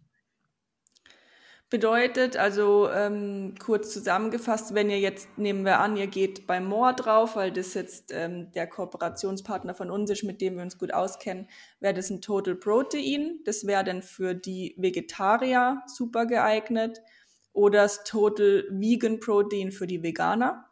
Bedeutet, 1.68 2.36
also 2.36 2.88
ähm, 2.90 3.54
kurz 3.58 3.92
zusammengefasst, 3.92 4.72
wenn 4.74 4.88
ihr 4.88 5.00
jetzt, 5.00 5.36
nehmen 5.36 5.64
wir 5.64 5.80
an, 5.80 5.96
ihr 5.96 6.06
geht 6.06 6.46
bei 6.46 6.60
Moor 6.60 6.92
drauf, 6.92 7.34
weil 7.34 7.50
das 7.50 7.74
jetzt 7.74 8.12
ähm, 8.14 8.52
der 8.52 8.68
Kooperationspartner 8.68 9.74
von 9.74 9.90
uns 9.90 10.08
ist, 10.10 10.22
mit 10.22 10.40
dem 10.40 10.54
wir 10.54 10.62
uns 10.62 10.78
gut 10.78 10.94
auskennen, 10.94 11.48
wäre 11.80 11.92
das 11.92 12.08
ein 12.08 12.20
Total 12.20 12.54
Protein. 12.54 13.40
Das 13.44 13.66
wäre 13.66 13.82
dann 13.82 14.02
für 14.02 14.34
die 14.34 14.76
Vegetarier 14.78 15.82
super 15.88 16.26
geeignet. 16.26 17.02
Oder 17.52 17.82
das 17.82 18.04
Total 18.04 18.64
Vegan 18.70 19.18
Protein 19.18 19.72
für 19.72 19.88
die 19.88 20.04
Veganer. 20.04 20.66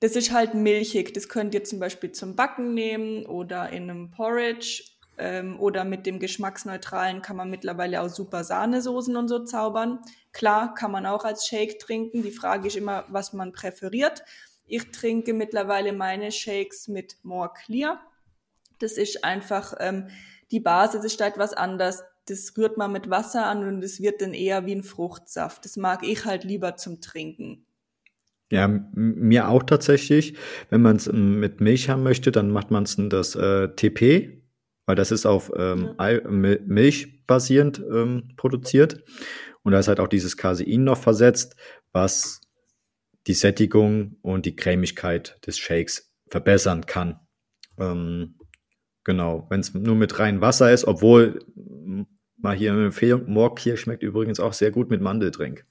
Das 0.00 0.16
ist 0.16 0.32
halt 0.32 0.52
milchig. 0.52 1.14
Das 1.14 1.30
könnt 1.30 1.54
ihr 1.54 1.64
zum 1.64 1.78
Beispiel 1.78 2.12
zum 2.12 2.36
Backen 2.36 2.74
nehmen 2.74 3.24
oder 3.24 3.70
in 3.70 3.88
einem 3.88 4.10
Porridge 4.10 4.82
ähm, 5.18 5.58
oder 5.60 5.84
mit 5.84 6.06
dem 6.06 6.18
geschmacksneutralen 6.18 7.22
kann 7.22 7.36
man 7.36 7.50
mittlerweile 7.50 8.02
auch 8.02 8.08
super 8.08 8.44
Sahnesoßen 8.44 9.16
und 9.16 9.28
so 9.28 9.40
zaubern. 9.40 10.00
Klar, 10.32 10.74
kann 10.74 10.90
man 10.90 11.06
auch 11.06 11.24
als 11.24 11.46
Shake 11.46 11.78
trinken. 11.78 12.22
Die 12.22 12.30
Frage 12.30 12.68
ist 12.68 12.76
immer, 12.76 13.04
was 13.08 13.32
man 13.32 13.52
präferiert. 13.52 14.22
Ich 14.66 14.90
trinke 14.90 15.32
mittlerweile 15.32 15.92
meine 15.92 16.30
Shakes 16.30 16.88
mit 16.88 17.16
More 17.22 17.50
Clear. 17.54 18.00
Das 18.78 18.92
ist 18.92 19.24
einfach, 19.24 19.74
ähm, 19.80 20.08
die 20.50 20.60
Basis 20.60 21.04
ist 21.04 21.20
etwas 21.20 21.52
anders. 21.52 22.04
Das 22.26 22.52
rührt 22.56 22.76
man 22.76 22.92
mit 22.92 23.10
Wasser 23.10 23.46
an 23.46 23.66
und 23.66 23.82
es 23.82 24.00
wird 24.00 24.20
dann 24.20 24.34
eher 24.34 24.66
wie 24.66 24.74
ein 24.74 24.82
Fruchtsaft. 24.82 25.64
Das 25.64 25.76
mag 25.76 26.06
ich 26.06 26.24
halt 26.24 26.44
lieber 26.44 26.76
zum 26.76 27.00
Trinken. 27.00 27.64
Ja, 28.50 28.66
mir 28.94 29.48
auch 29.48 29.62
tatsächlich. 29.62 30.34
Wenn 30.70 30.80
man 30.80 30.96
es 30.96 31.06
ähm, 31.06 31.38
mit 31.40 31.60
Milch 31.60 31.88
haben 31.88 32.02
möchte, 32.02 32.32
dann 32.32 32.50
macht 32.50 32.70
man 32.70 32.84
es 32.84 32.94
in 32.94 33.10
das 33.10 33.34
äh, 33.34 33.68
TP, 33.68 34.37
weil 34.88 34.96
das 34.96 35.10
ist 35.10 35.26
auf 35.26 35.52
ähm, 35.54 35.94
ja. 36.00 36.18
Milch 36.30 37.26
basierend 37.26 37.78
ähm, 37.78 38.30
produziert. 38.38 39.04
Und 39.62 39.72
da 39.72 39.80
ist 39.80 39.88
halt 39.88 40.00
auch 40.00 40.08
dieses 40.08 40.38
Casein 40.38 40.82
noch 40.82 40.96
versetzt, 40.96 41.56
was 41.92 42.40
die 43.26 43.34
Sättigung 43.34 44.16
und 44.22 44.46
die 44.46 44.56
Cremigkeit 44.56 45.38
des 45.46 45.58
Shakes 45.58 46.10
verbessern 46.30 46.86
kann. 46.86 47.20
Ähm, 47.78 48.38
genau, 49.04 49.46
wenn 49.50 49.60
es 49.60 49.74
nur 49.74 49.94
mit 49.94 50.18
reinem 50.18 50.40
Wasser 50.40 50.72
ist, 50.72 50.86
obwohl 50.86 51.40
mal 52.38 52.56
hier 52.56 52.72
eine 52.72 52.86
Empfehlung, 52.86 53.30
Mork 53.30 53.60
schmeckt 53.60 54.02
übrigens 54.02 54.40
auch 54.40 54.54
sehr 54.54 54.70
gut 54.70 54.88
mit 54.88 55.02
Mandeldrink. 55.02 55.66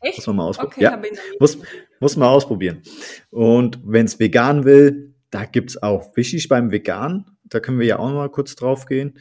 Echt? 0.00 0.16
muss 0.16 0.26
man 0.26 0.36
mal 0.36 0.46
ausprobieren. 0.46 0.94
Okay, 0.94 1.12
ja, 1.14 1.28
muss, 1.38 1.58
muss 2.00 2.16
man 2.16 2.28
ausprobieren. 2.28 2.82
Und 3.30 3.78
wenn 3.84 4.06
es 4.06 4.18
vegan 4.18 4.64
will, 4.64 5.14
da 5.30 5.44
gibt 5.44 5.70
es 5.70 5.80
auch 5.80 6.16
wichtig 6.16 6.48
beim 6.48 6.72
Vegan 6.72 7.33
da 7.44 7.60
können 7.60 7.78
wir 7.78 7.86
ja 7.86 7.98
auch 7.98 8.08
noch 8.08 8.16
mal 8.16 8.30
kurz 8.30 8.54
drauf 8.56 8.86
gehen. 8.86 9.18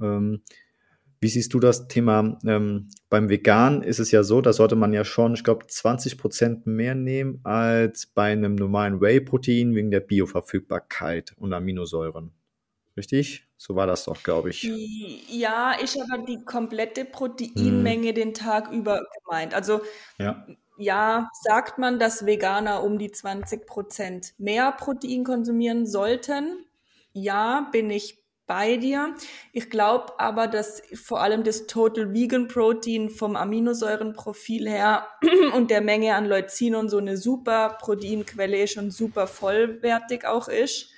Ähm, 0.00 0.42
wie 1.24 1.28
siehst 1.28 1.54
du 1.54 1.58
das 1.58 1.88
Thema? 1.88 2.38
Ähm, 2.44 2.88
beim 3.08 3.30
Vegan 3.30 3.82
ist 3.82 3.98
es 3.98 4.10
ja 4.10 4.22
so, 4.22 4.42
da 4.42 4.52
sollte 4.52 4.76
man 4.76 4.92
ja 4.92 5.06
schon, 5.06 5.32
ich 5.32 5.42
glaube, 5.42 5.66
20 5.66 6.18
Prozent 6.18 6.66
mehr 6.66 6.94
nehmen 6.94 7.40
als 7.44 8.04
bei 8.04 8.32
einem 8.32 8.54
normalen 8.54 9.00
Whey-Protein 9.00 9.74
wegen 9.74 9.90
der 9.90 10.00
Bioverfügbarkeit 10.00 11.32
und 11.38 11.54
Aminosäuren. 11.54 12.30
Richtig? 12.94 13.48
So 13.56 13.74
war 13.74 13.86
das 13.86 14.04
doch, 14.04 14.22
glaube 14.22 14.50
ich. 14.50 14.70
Ja, 15.30 15.76
ich 15.82 15.96
habe 15.98 16.26
die 16.26 16.44
komplette 16.44 17.06
Proteinmenge 17.06 18.08
hm. 18.08 18.14
den 18.14 18.34
Tag 18.34 18.70
über 18.70 19.00
gemeint. 19.24 19.54
Also 19.54 19.80
ja. 20.18 20.46
ja, 20.76 21.30
sagt 21.42 21.78
man, 21.78 21.98
dass 21.98 22.26
Veganer 22.26 22.84
um 22.84 22.98
die 22.98 23.10
20 23.10 23.66
Prozent 23.66 24.34
mehr 24.36 24.72
Protein 24.72 25.24
konsumieren 25.24 25.86
sollten 25.86 26.66
ja, 27.14 27.68
bin 27.72 27.88
ich 27.88 28.22
bei 28.46 28.76
dir. 28.76 29.14
Ich 29.52 29.70
glaube 29.70 30.12
aber, 30.18 30.48
dass 30.48 30.82
vor 30.92 31.22
allem 31.22 31.44
das 31.44 31.66
Total 31.66 32.12
Vegan 32.12 32.48
Protein 32.48 33.08
vom 33.08 33.36
Aminosäurenprofil 33.36 34.68
her 34.68 35.06
und 35.56 35.70
der 35.70 35.80
Menge 35.80 36.14
an 36.14 36.26
Leucin 36.26 36.74
und 36.74 36.90
so 36.90 36.98
eine 36.98 37.16
super 37.16 37.78
Proteinquelle 37.80 38.62
ist 38.62 38.76
und 38.76 38.90
super 38.90 39.26
vollwertig 39.26 40.26
auch 40.26 40.48
ist. 40.48 40.90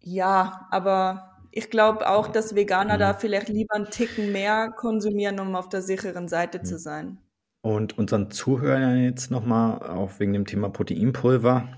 Ja, 0.00 0.66
aber 0.70 1.36
ich 1.52 1.70
glaube 1.70 2.08
auch, 2.08 2.28
dass 2.28 2.54
Veganer 2.54 2.98
da 2.98 3.14
vielleicht 3.14 3.48
lieber 3.48 3.74
einen 3.74 3.90
Ticken 3.90 4.32
mehr 4.32 4.70
konsumieren, 4.70 5.38
um 5.38 5.54
auf 5.54 5.68
der 5.68 5.82
sicheren 5.82 6.28
Seite 6.28 6.62
zu 6.62 6.78
sein. 6.78 7.18
Und 7.60 7.98
unseren 7.98 8.30
Zuhörern 8.30 9.02
jetzt 9.02 9.30
nochmal, 9.30 9.82
auch 9.82 10.18
wegen 10.18 10.32
dem 10.32 10.46
Thema 10.46 10.70
Proteinpulver, 10.70 11.68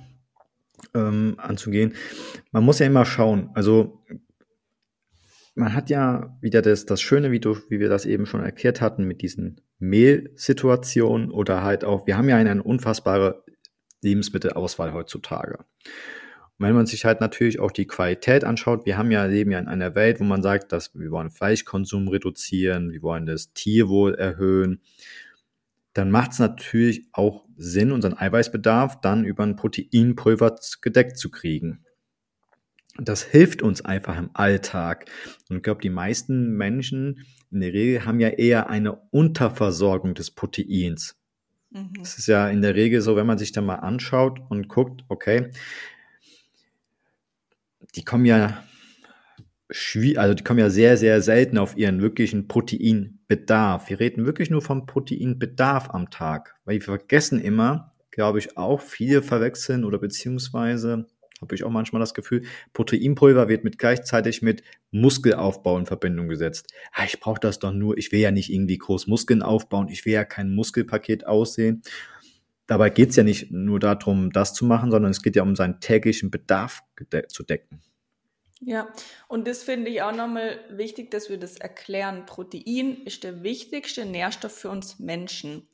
ähm, 0.94 1.34
anzugehen. 1.38 1.94
Man 2.52 2.64
muss 2.64 2.78
ja 2.78 2.86
immer 2.86 3.04
schauen. 3.04 3.50
Also 3.54 4.04
man 5.54 5.74
hat 5.74 5.90
ja 5.90 6.36
wieder 6.40 6.62
das, 6.62 6.86
das 6.86 7.00
Schöne, 7.00 7.30
wie, 7.30 7.40
du, 7.40 7.56
wie 7.68 7.80
wir 7.80 7.88
das 7.88 8.06
eben 8.06 8.26
schon 8.26 8.42
erklärt 8.42 8.80
hatten, 8.80 9.04
mit 9.04 9.22
diesen 9.22 9.60
Mehlsituationen 9.78 11.30
oder 11.30 11.62
halt 11.62 11.84
auch, 11.84 12.06
wir 12.06 12.16
haben 12.16 12.28
ja 12.28 12.36
eine, 12.36 12.62
unfassbare 12.62 13.44
Lebensmittelauswahl 14.02 14.92
heutzutage. 14.92 15.58
Und 15.58 16.66
wenn 16.66 16.74
man 16.74 16.86
sich 16.86 17.04
halt 17.04 17.20
natürlich 17.20 17.60
auch 17.60 17.70
die 17.70 17.86
Qualität 17.86 18.44
anschaut, 18.44 18.86
wir 18.86 18.98
haben 18.98 19.10
ja, 19.10 19.24
leben 19.24 19.50
ja 19.50 19.58
in 19.58 19.68
einer 19.68 19.94
Welt, 19.94 20.20
wo 20.20 20.24
man 20.24 20.42
sagt, 20.42 20.72
dass 20.72 20.94
wir 20.94 21.10
wollen 21.10 21.30
Fleischkonsum 21.30 22.08
reduzieren, 22.08 22.92
wir 22.92 23.02
wollen 23.02 23.26
das 23.26 23.52
Tierwohl 23.52 24.14
erhöhen 24.14 24.80
dann 25.92 26.10
macht 26.10 26.32
es 26.32 26.38
natürlich 26.38 27.08
auch 27.12 27.46
Sinn, 27.56 27.92
unseren 27.92 28.16
Eiweißbedarf 28.16 29.00
dann 29.00 29.24
über 29.24 29.44
ein 29.44 29.56
Proteinpulver 29.56 30.56
gedeckt 30.80 31.18
zu 31.18 31.30
kriegen. 31.30 31.84
Das 32.96 33.22
hilft 33.22 33.62
uns 33.62 33.84
einfach 33.84 34.18
im 34.18 34.30
Alltag. 34.34 35.10
Und 35.48 35.58
ich 35.58 35.62
glaube, 35.62 35.80
die 35.80 35.90
meisten 35.90 36.56
Menschen 36.56 37.24
in 37.50 37.60
der 37.60 37.72
Regel 37.72 38.04
haben 38.04 38.20
ja 38.20 38.28
eher 38.28 38.68
eine 38.68 38.96
Unterversorgung 39.10 40.14
des 40.14 40.30
Proteins. 40.30 41.16
Mhm. 41.70 41.92
Das 41.98 42.18
ist 42.18 42.26
ja 42.26 42.48
in 42.48 42.62
der 42.62 42.74
Regel 42.74 43.00
so, 43.00 43.16
wenn 43.16 43.26
man 43.26 43.38
sich 43.38 43.52
da 43.52 43.60
mal 43.60 43.76
anschaut 43.76 44.40
und 44.48 44.68
guckt, 44.68 45.04
okay, 45.08 45.50
die 47.94 48.04
kommen 48.04 48.24
ja 48.24 48.62
also 50.16 50.34
die 50.34 50.44
kommen 50.44 50.58
ja 50.58 50.70
sehr, 50.70 50.96
sehr 50.96 51.22
selten 51.22 51.58
auf 51.58 51.76
ihren 51.76 52.02
wirklichen 52.02 52.48
Proteinbedarf. 52.48 53.88
Wir 53.88 54.00
reden 54.00 54.26
wirklich 54.26 54.50
nur 54.50 54.62
vom 54.62 54.86
Proteinbedarf 54.86 55.90
am 55.90 56.10
Tag, 56.10 56.56
weil 56.64 56.76
wir 56.76 56.82
vergessen 56.82 57.40
immer, 57.40 57.92
glaube 58.10 58.38
ich, 58.38 58.56
auch 58.56 58.80
viele 58.80 59.22
verwechseln 59.22 59.84
oder 59.84 59.98
beziehungsweise 59.98 61.06
habe 61.40 61.54
ich 61.54 61.64
auch 61.64 61.70
manchmal 61.70 62.00
das 62.00 62.14
Gefühl, 62.14 62.42
Proteinpulver 62.74 63.48
wird 63.48 63.64
mit 63.64 63.78
gleichzeitig 63.78 64.42
mit 64.42 64.62
Muskelaufbau 64.90 65.78
in 65.78 65.86
Verbindung 65.86 66.28
gesetzt. 66.28 66.72
Ah, 66.92 67.04
ich 67.04 67.18
brauche 67.20 67.40
das 67.40 67.58
doch 67.58 67.72
nur, 67.72 67.96
ich 67.96 68.12
will 68.12 68.20
ja 68.20 68.30
nicht 68.30 68.52
irgendwie 68.52 68.76
groß 68.76 69.06
Muskeln 69.06 69.42
aufbauen, 69.42 69.88
ich 69.88 70.04
will 70.04 70.12
ja 70.12 70.24
kein 70.24 70.54
Muskelpaket 70.54 71.26
aussehen. 71.26 71.82
Dabei 72.66 72.90
geht 72.90 73.10
es 73.10 73.16
ja 73.16 73.22
nicht 73.22 73.50
nur 73.50 73.80
darum, 73.80 74.30
das 74.30 74.54
zu 74.54 74.64
machen, 74.64 74.90
sondern 74.90 75.10
es 75.10 75.22
geht 75.22 75.34
ja 75.34 75.42
um 75.42 75.56
seinen 75.56 75.80
täglichen 75.80 76.30
Bedarf 76.30 76.82
zu 77.28 77.42
decken. 77.42 77.80
Ja, 78.60 78.92
und 79.26 79.48
das 79.48 79.62
finde 79.62 79.90
ich 79.90 80.02
auch 80.02 80.12
nochmal 80.14 80.60
wichtig, 80.68 81.10
dass 81.10 81.30
wir 81.30 81.38
das 81.38 81.56
erklären. 81.56 82.26
Protein 82.26 83.02
ist 83.04 83.24
der 83.24 83.42
wichtigste 83.42 84.04
Nährstoff 84.04 84.52
für 84.52 84.68
uns 84.68 84.98
Menschen. 84.98 85.66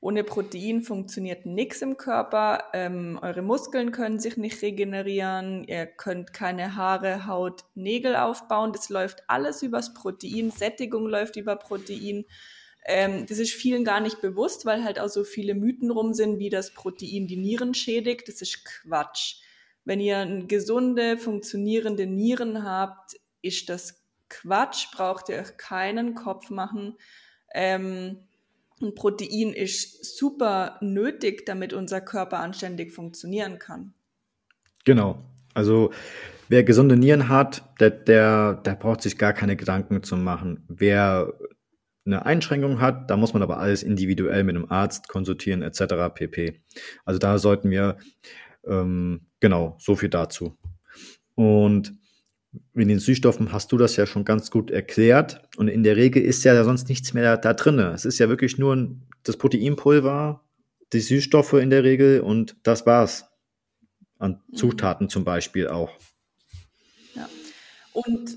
Ohne 0.00 0.24
Protein 0.24 0.82
funktioniert 0.82 1.44
nichts 1.46 1.82
im 1.82 1.96
Körper. 1.96 2.64
Ähm, 2.72 3.18
eure 3.22 3.42
Muskeln 3.42 3.92
können 3.92 4.18
sich 4.18 4.36
nicht 4.36 4.62
regenerieren. 4.62 5.64
Ihr 5.64 5.86
könnt 5.86 6.32
keine 6.32 6.76
Haare, 6.76 7.26
Haut, 7.26 7.64
Nägel 7.74 8.16
aufbauen. 8.16 8.72
Das 8.72 8.88
läuft 8.88 9.22
alles 9.28 9.62
übers 9.62 9.92
Protein. 9.92 10.50
Sättigung 10.50 11.06
läuft 11.06 11.36
über 11.36 11.56
Protein. 11.56 12.24
Ähm, 12.86 13.26
das 13.26 13.38
ist 13.38 13.52
vielen 13.52 13.84
gar 13.84 14.00
nicht 14.00 14.22
bewusst, 14.22 14.64
weil 14.64 14.82
halt 14.82 14.98
auch 14.98 15.08
so 15.08 15.24
viele 15.24 15.54
Mythen 15.54 15.90
rum 15.90 16.14
sind, 16.14 16.38
wie 16.38 16.48
das 16.48 16.72
Protein 16.72 17.26
die 17.26 17.36
Nieren 17.36 17.74
schädigt. 17.74 18.28
Das 18.28 18.40
ist 18.40 18.64
Quatsch. 18.64 19.36
Wenn 19.90 19.98
ihr 19.98 20.18
eine 20.18 20.46
gesunde, 20.46 21.18
funktionierende 21.18 22.06
Nieren 22.06 22.62
habt, 22.62 23.16
ist 23.42 23.68
das 23.68 24.00
Quatsch, 24.28 24.86
braucht 24.94 25.28
ihr 25.28 25.38
euch 25.40 25.56
keinen 25.56 26.14
Kopf 26.14 26.48
machen. 26.48 26.94
Ähm, 27.52 28.18
ein 28.80 28.94
Protein 28.94 29.52
ist 29.52 30.16
super 30.16 30.78
nötig, 30.80 31.44
damit 31.44 31.72
unser 31.72 32.00
Körper 32.00 32.38
anständig 32.38 32.92
funktionieren 32.92 33.58
kann. 33.58 33.92
Genau. 34.84 35.24
Also 35.54 35.90
wer 36.48 36.62
gesunde 36.62 36.96
Nieren 36.96 37.28
hat, 37.28 37.64
der, 37.80 37.90
der, 37.90 38.54
der 38.64 38.76
braucht 38.76 39.02
sich 39.02 39.18
gar 39.18 39.32
keine 39.32 39.56
Gedanken 39.56 40.04
zu 40.04 40.16
machen. 40.16 40.62
Wer 40.68 41.34
eine 42.06 42.24
Einschränkung 42.24 42.80
hat, 42.80 43.10
da 43.10 43.16
muss 43.16 43.32
man 43.32 43.42
aber 43.42 43.58
alles 43.58 43.82
individuell 43.82 44.44
mit 44.44 44.54
einem 44.54 44.70
Arzt 44.70 45.08
konsultieren 45.08 45.62
etc. 45.62 46.14
pp. 46.14 46.60
Also 47.04 47.18
da 47.18 47.38
sollten 47.38 47.70
wir 47.70 47.96
ähm, 48.64 49.22
genau 49.40 49.76
so 49.78 49.96
viel 49.96 50.08
dazu. 50.08 50.56
Und 51.34 51.94
mit 52.72 52.88
den 52.88 52.98
Süßstoffen 52.98 53.52
hast 53.52 53.70
du 53.72 53.76
das 53.76 53.96
ja 53.96 54.06
schon 54.06 54.24
ganz 54.24 54.50
gut 54.50 54.70
erklärt. 54.70 55.42
Und 55.56 55.68
in 55.68 55.82
der 55.82 55.96
Regel 55.96 56.22
ist 56.22 56.44
ja 56.44 56.62
sonst 56.64 56.88
nichts 56.88 57.14
mehr 57.14 57.22
da, 57.22 57.36
da 57.36 57.54
drin. 57.54 57.78
Es 57.78 58.04
ist 58.04 58.18
ja 58.18 58.28
wirklich 58.28 58.58
nur 58.58 58.96
das 59.22 59.36
Proteinpulver, 59.36 60.44
die 60.92 61.00
Süßstoffe 61.00 61.54
in 61.54 61.70
der 61.70 61.84
Regel 61.84 62.20
und 62.20 62.56
das 62.62 62.86
war's. 62.86 63.26
An 64.18 64.42
mhm. 64.48 64.56
Zutaten 64.56 65.08
zum 65.08 65.24
Beispiel 65.24 65.68
auch. 65.68 65.90
Ja. 67.14 67.28
Und 67.92 68.36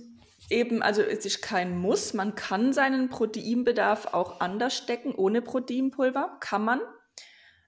eben, 0.49 0.81
also 0.81 1.01
es 1.01 1.25
ist 1.25 1.41
kein 1.41 1.77
Muss. 1.77 2.13
Man 2.13 2.35
kann 2.35 2.71
seinen 2.71 3.09
Proteinbedarf 3.09 4.13
auch 4.13 4.39
anders 4.39 4.77
stecken, 4.77 5.13
ohne 5.13 5.41
Proteinpulver. 5.41 6.37
Kann 6.39 6.63
man. 6.63 6.79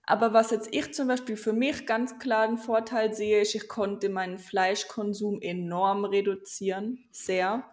Aber 0.08 0.34
was 0.34 0.52
jetzt 0.52 0.74
ich 0.74 0.94
zum 0.94 1.08
Beispiel 1.08 1.36
für 1.36 1.54
mich 1.54 1.88
ganz 1.88 2.20
klar 2.20 2.44
einen 2.44 2.58
Vorteil 2.58 3.14
sehe, 3.14 3.42
ist, 3.42 3.56
ich 3.56 3.68
konnte 3.68 4.10
meinen 4.10 4.38
Fleischkonsum 4.38 5.42
enorm 5.42 6.06
reduzieren, 6.06 7.06
sehr. 7.12 7.64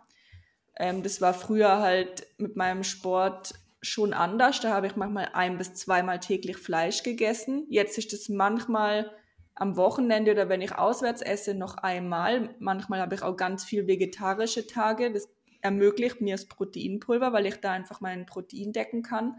Ähm, 0.76 1.02
das 1.02 1.20
war 1.20 1.34
früher 1.34 1.80
halt 1.80 2.26
mit 2.38 2.56
meinem 2.56 2.84
Sport 2.84 3.54
schon 3.82 4.12
anders. 4.14 4.60
Da 4.60 4.72
habe 4.72 4.86
ich 4.86 4.96
manchmal 4.96 5.30
ein 5.34 5.58
bis 5.58 5.74
zweimal 5.74 6.20
täglich 6.20 6.56
Fleisch 6.56 7.02
gegessen. 7.02 7.66
Jetzt 7.68 7.98
ist 7.98 8.12
es 8.12 8.28
manchmal 8.28 9.10
am 9.54 9.76
Wochenende 9.76 10.32
oder 10.32 10.48
wenn 10.48 10.62
ich 10.62 10.74
auswärts 10.74 11.20
esse 11.20 11.54
noch 11.54 11.76
einmal. 11.76 12.54
Manchmal 12.58 13.00
habe 13.00 13.14
ich 13.14 13.22
auch 13.22 13.36
ganz 13.36 13.64
viel 13.64 13.86
vegetarische 13.86 14.66
Tage. 14.66 15.12
Das 15.12 15.28
ermöglicht 15.60 16.20
mir 16.20 16.34
das 16.34 16.46
Proteinpulver, 16.46 17.32
weil 17.32 17.46
ich 17.46 17.56
da 17.56 17.72
einfach 17.72 18.00
meinen 18.00 18.24
Protein 18.24 18.72
decken 18.72 19.02
kann. 19.02 19.36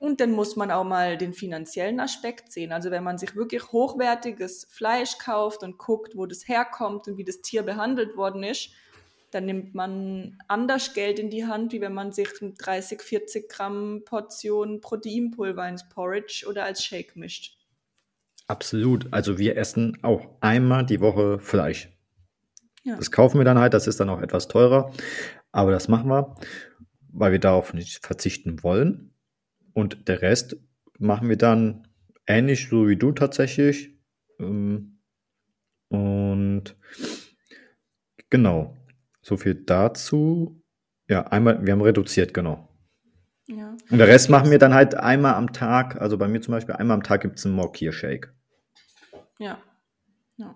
Und 0.00 0.18
dann 0.20 0.32
muss 0.32 0.56
man 0.56 0.70
auch 0.70 0.82
mal 0.82 1.18
den 1.18 1.34
finanziellen 1.34 2.00
Aspekt 2.00 2.50
sehen. 2.50 2.72
Also 2.72 2.90
wenn 2.90 3.04
man 3.04 3.18
sich 3.18 3.36
wirklich 3.36 3.70
hochwertiges 3.70 4.66
Fleisch 4.70 5.18
kauft 5.18 5.62
und 5.62 5.76
guckt, 5.76 6.16
wo 6.16 6.24
das 6.24 6.48
herkommt 6.48 7.06
und 7.06 7.18
wie 7.18 7.24
das 7.24 7.42
Tier 7.42 7.62
behandelt 7.62 8.16
worden 8.16 8.42
ist, 8.42 8.70
dann 9.30 9.44
nimmt 9.44 9.74
man 9.74 10.38
anders 10.48 10.94
Geld 10.94 11.18
in 11.18 11.28
die 11.28 11.44
Hand, 11.44 11.72
wie 11.72 11.82
wenn 11.82 11.92
man 11.92 12.12
sich 12.12 12.30
30, 12.40 13.02
40 13.02 13.50
Gramm 13.50 14.00
Portion 14.06 14.80
Proteinpulver 14.80 15.68
ins 15.68 15.86
Porridge 15.86 16.46
oder 16.48 16.64
als 16.64 16.82
Shake 16.82 17.14
mischt. 17.14 17.58
Absolut. 18.46 19.06
Also 19.12 19.36
wir 19.36 19.58
essen 19.58 19.98
auch 20.00 20.26
einmal 20.40 20.86
die 20.86 21.02
Woche 21.02 21.38
Fleisch. 21.40 21.90
Ja. 22.84 22.96
Das 22.96 23.10
kaufen 23.10 23.36
wir 23.36 23.44
dann 23.44 23.58
halt, 23.58 23.74
das 23.74 23.86
ist 23.86 24.00
dann 24.00 24.08
auch 24.08 24.22
etwas 24.22 24.48
teurer, 24.48 24.94
aber 25.52 25.72
das 25.72 25.88
machen 25.88 26.08
wir, 26.08 26.36
weil 27.12 27.32
wir 27.32 27.38
darauf 27.38 27.74
nicht 27.74 28.04
verzichten 28.04 28.62
wollen. 28.62 29.09
Und 29.72 30.08
der 30.08 30.22
Rest 30.22 30.56
machen 30.98 31.28
wir 31.28 31.36
dann 31.36 31.88
ähnlich 32.26 32.68
so 32.68 32.88
wie 32.88 32.96
du 32.96 33.12
tatsächlich. 33.12 33.96
Ähm, 34.38 35.00
und 35.88 36.76
genau, 38.30 38.76
so 39.20 39.36
viel 39.36 39.54
dazu. 39.54 40.62
Ja, 41.08 41.26
einmal, 41.26 41.64
wir 41.64 41.72
haben 41.72 41.82
reduziert, 41.82 42.32
genau. 42.32 42.68
Ja. 43.48 43.76
Und 43.90 43.98
der 43.98 44.06
Rest 44.06 44.30
machen 44.30 44.50
wir 44.52 44.58
dann 44.58 44.74
halt 44.74 44.94
einmal 44.94 45.34
am 45.34 45.52
Tag. 45.52 46.00
Also 46.00 46.16
bei 46.16 46.28
mir 46.28 46.40
zum 46.40 46.52
Beispiel 46.52 46.76
einmal 46.76 46.96
am 46.96 47.02
Tag 47.02 47.22
gibt 47.22 47.38
es 47.38 47.46
einen 47.46 47.56
Mokir 47.56 47.92
Shake. 47.92 48.32
Ja. 49.38 49.58
ja. 50.36 50.54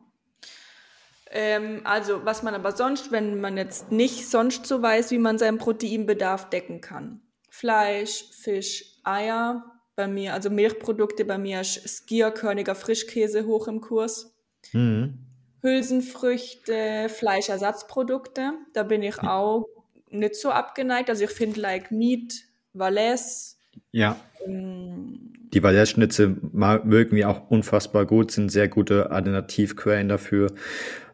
Ähm, 1.33 1.81
also 1.83 2.25
was 2.25 2.45
man 2.45 2.55
aber 2.55 2.71
sonst, 2.71 3.11
wenn 3.11 3.41
man 3.41 3.57
jetzt 3.57 3.91
nicht 3.91 4.29
sonst 4.29 4.67
so 4.67 4.81
weiß, 4.81 5.11
wie 5.11 5.19
man 5.19 5.39
seinen 5.39 5.59
Proteinbedarf 5.59 6.49
decken 6.51 6.81
kann. 6.81 7.24
Fleisch, 7.57 8.25
Fisch, 8.33 8.85
Eier 9.05 9.65
bei 9.95 10.09
mir, 10.09 10.35
also 10.35 10.51
Milchprodukte 10.51 11.25
bei 11.25 11.39
mir 11.39 11.61
ist 11.61 11.89
Skierkörniger 11.89 12.75
Frischkäse 12.75 13.47
hoch 13.47 13.69
im 13.69 13.81
Kurs. 13.81 14.37
Mhm. 14.73 15.21
Hülsenfrüchte, 15.63 17.09
Fleischersatzprodukte, 17.09 18.55
da 18.73 18.83
bin 18.83 19.05
ich 19.05 19.21
auch 19.23 19.69
nicht 20.11 20.35
so 20.35 20.51
abgeneigt. 20.51 21.09
Also 21.09 21.25
ich 21.25 21.31
finde 21.31 21.61
like 21.61 21.93
Meat, 21.93 22.35
Valais. 22.73 23.57
Ja. 23.93 24.17
Ähm, 24.45 25.33
die 25.55 25.63
Valais-Schnitze 25.63 26.37
mögen 26.51 27.15
wir 27.17 27.31
auch 27.31 27.51
unfassbar 27.51 28.05
gut, 28.05 28.33
sind 28.33 28.51
sehr 28.51 28.67
gute 28.67 29.13
Alternativquellen 29.13 30.09
dafür. 30.09 30.51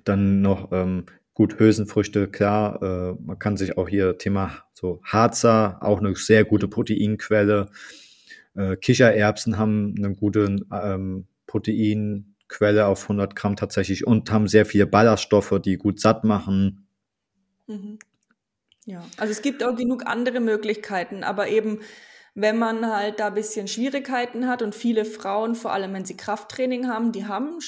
Dann 0.05 0.41
noch 0.41 0.73
ähm, 0.73 1.05
Gut, 1.41 1.59
Hülsenfrüchte, 1.59 2.29
klar, 2.29 2.83
äh, 2.83 3.15
man 3.19 3.39
kann 3.39 3.57
sich 3.57 3.79
auch 3.79 3.89
hier 3.89 4.19
Thema 4.19 4.63
so 4.75 5.01
Harzer, 5.03 5.79
auch 5.81 5.99
eine 5.99 6.15
sehr 6.15 6.45
gute 6.45 6.69
Proteinquelle. 6.69 7.71
Äh, 8.55 8.77
Kichererbsen 8.77 9.57
haben 9.57 9.95
eine 9.97 10.15
gute 10.15 10.57
ähm, 10.71 11.29
Proteinquelle 11.47 12.85
auf 12.85 13.05
100 13.05 13.35
Gramm 13.35 13.57
tatsächlich 13.57 14.07
und 14.07 14.31
haben 14.31 14.49
sehr 14.49 14.67
viele 14.67 14.87
Ballaststoffe, 14.87 15.59
die 15.65 15.79
gut 15.79 15.99
satt 15.99 16.25
machen. 16.25 16.87
Mhm. 17.67 17.99
Ja, 18.85 19.03
also 19.17 19.33
es 19.33 19.41
gibt 19.41 19.65
auch 19.65 19.75
genug 19.75 20.07
andere 20.07 20.41
Möglichkeiten, 20.41 21.25
aber 21.25 21.49
eben 21.49 21.79
wenn 22.35 22.59
man 22.59 22.87
halt 22.87 23.19
da 23.19 23.29
ein 23.29 23.35
bisschen 23.35 23.67
Schwierigkeiten 23.67 24.47
hat 24.47 24.61
und 24.61 24.75
viele 24.75 25.07
Frauen, 25.07 25.55
vor 25.55 25.73
allem 25.73 25.95
wenn 25.95 26.05
sie 26.05 26.19
Krafttraining 26.19 26.87
haben, 26.87 27.13
die 27.13 27.25
haben 27.25 27.63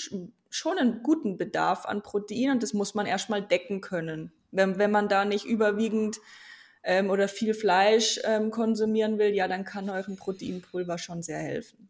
schon 0.54 0.78
einen 0.78 1.02
guten 1.02 1.38
Bedarf 1.38 1.86
an 1.86 2.02
Protein 2.02 2.50
und 2.52 2.62
das 2.62 2.74
muss 2.74 2.94
man 2.94 3.06
erstmal 3.06 3.42
decken 3.42 3.80
können. 3.80 4.32
Wenn, 4.50 4.78
wenn 4.78 4.90
man 4.90 5.08
da 5.08 5.24
nicht 5.24 5.46
überwiegend 5.46 6.18
ähm, 6.84 7.08
oder 7.08 7.26
viel 7.26 7.54
Fleisch 7.54 8.20
ähm, 8.24 8.50
konsumieren 8.50 9.18
will, 9.18 9.34
ja, 9.34 9.48
dann 9.48 9.64
kann 9.64 9.88
euren 9.88 10.16
Proteinpulver 10.16 10.98
schon 10.98 11.22
sehr 11.22 11.38
helfen. 11.38 11.88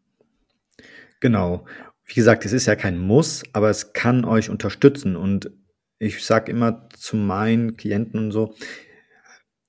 Genau. 1.19 1.65
Wie 2.05 2.13
gesagt, 2.13 2.45
es 2.45 2.53
ist 2.53 2.65
ja 2.65 2.75
kein 2.75 2.97
Muss, 2.97 3.43
aber 3.51 3.69
es 3.69 3.91
kann 3.91 4.23
euch 4.23 4.49
unterstützen. 4.49 5.17
Und 5.17 5.51
ich 5.99 6.23
sage 6.23 6.51
immer 6.51 6.87
zu 6.97 7.17
meinen 7.17 7.75
Klienten 7.75 8.19
und 8.19 8.31
so, 8.31 8.55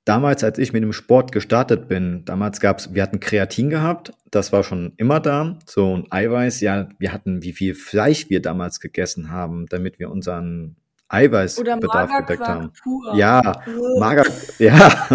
damals, 0.05 0.45
als 0.45 0.59
ich 0.59 0.73
mit 0.73 0.83
dem 0.83 0.93
Sport 0.93 1.33
gestartet 1.33 1.89
bin, 1.89 2.25
damals 2.25 2.61
gab's, 2.61 2.95
wir 2.95 3.03
hatten 3.03 3.21
Kreatin 3.21 3.71
gehabt, 3.71 4.13
das 4.31 4.53
war 4.53 4.63
schon 4.63 4.93
immer 4.97 5.21
da. 5.21 5.59
So 5.67 5.97
ein 5.97 6.07
Eiweiß, 6.11 6.61
ja, 6.61 6.89
wir 6.99 7.13
hatten, 7.13 7.43
wie 7.43 7.53
viel 7.53 7.75
Fleisch 7.75 8.29
wir 8.31 8.43
damals 8.43 8.81
gegessen 8.81 9.31
haben, 9.31 9.67
damit 9.67 9.99
wir 9.99 10.11
unseren 10.11 10.77
Eiweißbedarf 11.09 12.11
gedeckt 12.19 12.43
haben. 12.43 12.73
Pur. 12.83 13.15
Ja, 13.15 13.63
Mager, 13.99 14.25
ja, 14.59 15.09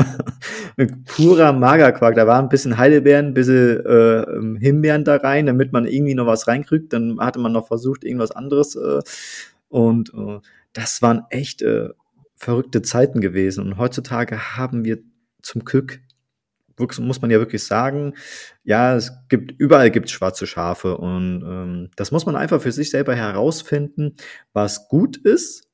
purer 1.16 1.52
Magerquark. 1.52 2.16
Da 2.16 2.28
war 2.28 2.40
ein 2.40 2.50
bisschen 2.50 2.78
Heidelbeeren, 2.78 3.28
ein 3.28 3.34
bisschen 3.34 3.86
äh, 3.86 4.60
Himbeeren 4.60 5.04
da 5.04 5.18
rein, 5.18 5.48
damit 5.48 5.74
man 5.74 5.86
irgendwie 5.86 6.16
noch 6.16 6.28
was 6.28 6.48
reinkriegt. 6.48 6.94
Dann 6.94 7.20
hatte 7.20 7.40
man 7.40 7.52
noch 7.52 7.68
versucht, 7.68 8.04
irgendwas 8.04 8.32
anderes. 8.32 8.76
Äh, 8.76 9.02
und 9.68 10.14
äh, 10.14 10.40
das 10.74 11.02
waren 11.02 11.24
echt 11.30 11.62
äh, 11.62 11.90
verrückte 12.40 12.82
Zeiten 12.82 13.22
gewesen. 13.22 13.66
Und 13.66 13.78
heutzutage 13.78 14.56
haben 14.58 14.86
wir 14.86 15.00
zum 15.42 15.66
Glück, 15.66 16.00
muss 16.98 17.22
man 17.22 17.30
ja 17.30 17.40
wirklich 17.40 17.66
sagen, 17.66 18.14
ja, 18.64 18.96
es 18.96 19.12
gibt, 19.28 19.52
überall 19.60 19.92
gibt 19.92 20.06
es 20.06 20.14
schwarze 20.14 20.48
Schafe. 20.48 20.98
Und 20.98 21.44
ähm, 21.46 21.90
das 21.98 22.12
muss 22.12 22.26
man 22.26 22.38
einfach 22.38 22.62
für 22.62 22.72
sich 22.72 22.90
selber 22.90 23.14
herausfinden, 23.14 24.16
was 24.54 24.88
gut 24.88 25.18
ist 25.18 25.68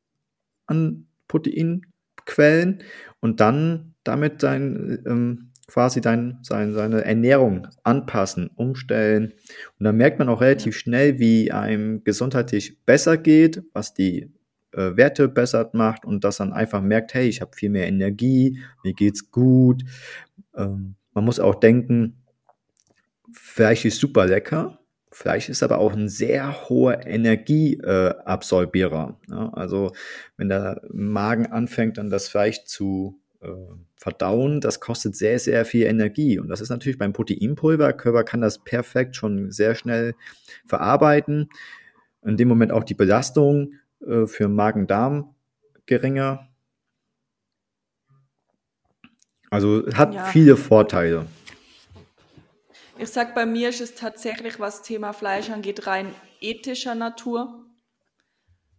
an 0.66 1.06
Proteinquellen 1.28 2.82
und 3.20 3.40
dann 3.40 3.94
damit 4.04 4.42
sein, 4.42 5.04
ähm, 5.06 5.52
quasi 5.68 6.02
dein, 6.02 6.40
sein, 6.42 6.74
seine 6.74 7.06
Ernährung 7.06 7.68
anpassen, 7.84 8.50
umstellen. 8.56 9.34
Und 9.80 9.84
dann 9.84 9.98
merkt 9.98 10.18
man 10.18 10.30
auch 10.30 10.42
relativ 10.42 10.76
schnell, 10.78 11.20
wie 11.20 11.52
einem 11.52 12.04
gesundheitlich 12.04 12.84
besser 12.86 13.18
geht, 13.18 13.64
was 13.74 13.94
die 13.94 14.32
äh, 14.76 14.96
Werte 14.98 15.28
bessert 15.28 15.74
macht 15.74 16.06
und 16.06 16.24
das 16.24 16.38
dann 16.38 16.54
einfach 16.54 16.82
merkt, 16.82 17.14
hey, 17.14 17.28
ich 17.28 17.42
habe 17.42 17.56
viel 17.56 17.70
mehr 17.70 17.88
Energie, 17.88 18.60
mir 18.84 18.94
geht's 18.94 19.30
gut. 19.32 19.84
Ähm, 20.56 20.96
man 21.14 21.26
muss 21.26 21.40
auch 21.40 21.56
denken, 21.56 22.22
Fleisch 23.32 23.86
ist 23.86 24.00
super 24.00 24.28
lecker. 24.28 24.78
Fleisch 25.12 25.50
ist 25.50 25.64
aber 25.64 25.80
auch 25.80 25.94
ein 25.94 26.10
sehr 26.10 26.70
hoher 26.70 27.08
Energieabsorbierer. 27.08 29.18
Äh, 29.28 29.32
ja, 29.32 29.50
also 29.54 29.94
wenn 30.36 30.50
der 30.50 30.82
Magen 30.92 31.48
anfängt, 31.48 31.98
dann 31.98 32.10
das 32.10 32.28
Fleisch 32.28 32.66
zu 32.66 33.22
äh, 33.42 33.48
verdauen, 33.96 34.60
das 34.60 34.82
kostet 34.82 35.16
sehr, 35.16 35.40
sehr 35.40 35.64
viel 35.64 35.86
Energie. 35.86 36.38
Und 36.38 36.50
das 36.50 36.60
ist 36.60 36.68
natürlich 36.70 36.98
beim 36.98 37.14
Proteinpulver. 37.14 37.94
Körper 37.94 38.26
kann 38.26 38.42
das 38.42 38.62
perfekt 38.64 39.16
schon 39.16 39.52
sehr 39.52 39.76
schnell 39.76 40.16
verarbeiten. 40.66 41.50
In 42.24 42.38
dem 42.38 42.50
Moment 42.50 42.72
auch 42.72 42.84
die 42.84 42.94
Belastung 42.94 43.74
äh, 44.06 44.28
für 44.28 44.48
Magen-Darm 44.48 45.36
geringer. 45.86 46.48
Also 49.50 49.86
hat 49.94 50.14
ja. 50.14 50.26
viele 50.26 50.58
Vorteile. 50.58 51.28
Ich 52.98 53.10
sag, 53.10 53.36
bei 53.36 53.46
mir 53.46 53.70
ist 53.70 53.82
es 53.82 53.96
tatsächlich, 53.96 54.60
was 54.60 54.82
Thema 54.82 55.14
Fleisch 55.14 55.50
angeht, 55.50 55.86
rein 55.86 56.14
ethischer 56.40 56.96
Natur, 56.96 57.66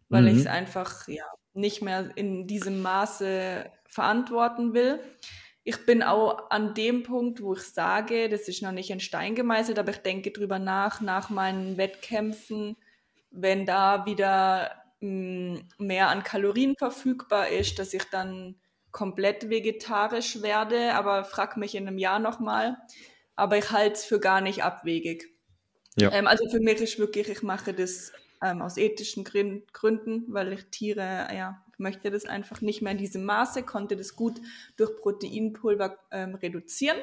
weil 0.08 0.22
mhm. 0.22 0.28
ich 0.28 0.36
es 0.38 0.46
einfach 0.46 1.06
ja 1.08 1.24
nicht 1.52 1.82
mehr 1.82 2.10
in 2.16 2.46
diesem 2.46 2.82
Maße 2.82 3.70
verantworten 3.88 4.74
will. 4.74 5.00
Ich 5.64 5.84
bin 5.84 6.02
auch 6.02 6.50
an 6.50 6.74
dem 6.74 7.02
Punkt, 7.02 7.42
wo 7.42 7.54
ich 7.54 7.62
sage, 7.62 8.28
das 8.28 8.46
ist 8.48 8.62
noch 8.62 8.72
nicht 8.72 8.90
in 8.90 9.00
Stein 9.00 9.34
gemeißelt, 9.34 9.78
aber 9.78 9.90
ich 9.90 9.98
denke 9.98 10.30
drüber 10.30 10.58
nach, 10.58 11.00
nach 11.00 11.28
meinen 11.28 11.76
Wettkämpfen, 11.76 12.76
wenn 13.30 13.66
da 13.66 14.06
wieder 14.06 14.70
mehr 15.78 16.08
an 16.08 16.22
Kalorien 16.22 16.76
verfügbar 16.76 17.48
ist, 17.48 17.78
dass 17.78 17.94
ich 17.94 18.04
dann 18.04 18.56
komplett 18.90 19.50
vegetarisch 19.50 20.42
werde, 20.42 20.94
aber 20.94 21.24
frag 21.24 21.56
mich 21.56 21.74
in 21.74 21.86
einem 21.86 21.98
Jahr 21.98 22.18
nochmal 22.18 22.76
aber 23.36 23.58
ich 23.58 23.70
halte 23.70 23.92
es 23.92 24.04
für 24.04 24.18
gar 24.18 24.40
nicht 24.40 24.64
abwegig. 24.64 25.30
Ja. 25.96 26.12
Ähm, 26.12 26.26
also 26.26 26.48
für 26.48 26.60
mich 26.60 26.80
ist 26.80 26.98
wirklich, 26.98 27.28
ich 27.28 27.42
mache 27.42 27.72
das 27.72 28.12
ähm, 28.42 28.62
aus 28.62 28.76
ethischen 28.76 29.24
Gründen, 29.24 30.24
weil 30.28 30.54
ich 30.54 30.64
Tiere, 30.70 31.28
ja, 31.34 31.62
möchte 31.78 32.10
das 32.10 32.24
einfach 32.24 32.62
nicht 32.62 32.82
mehr 32.82 32.92
in 32.92 32.98
diesem 32.98 33.24
Maße, 33.24 33.62
konnte 33.62 33.96
das 33.96 34.16
gut 34.16 34.40
durch 34.76 34.96
Proteinpulver 34.96 35.98
ähm, 36.10 36.34
reduzieren. 36.34 36.96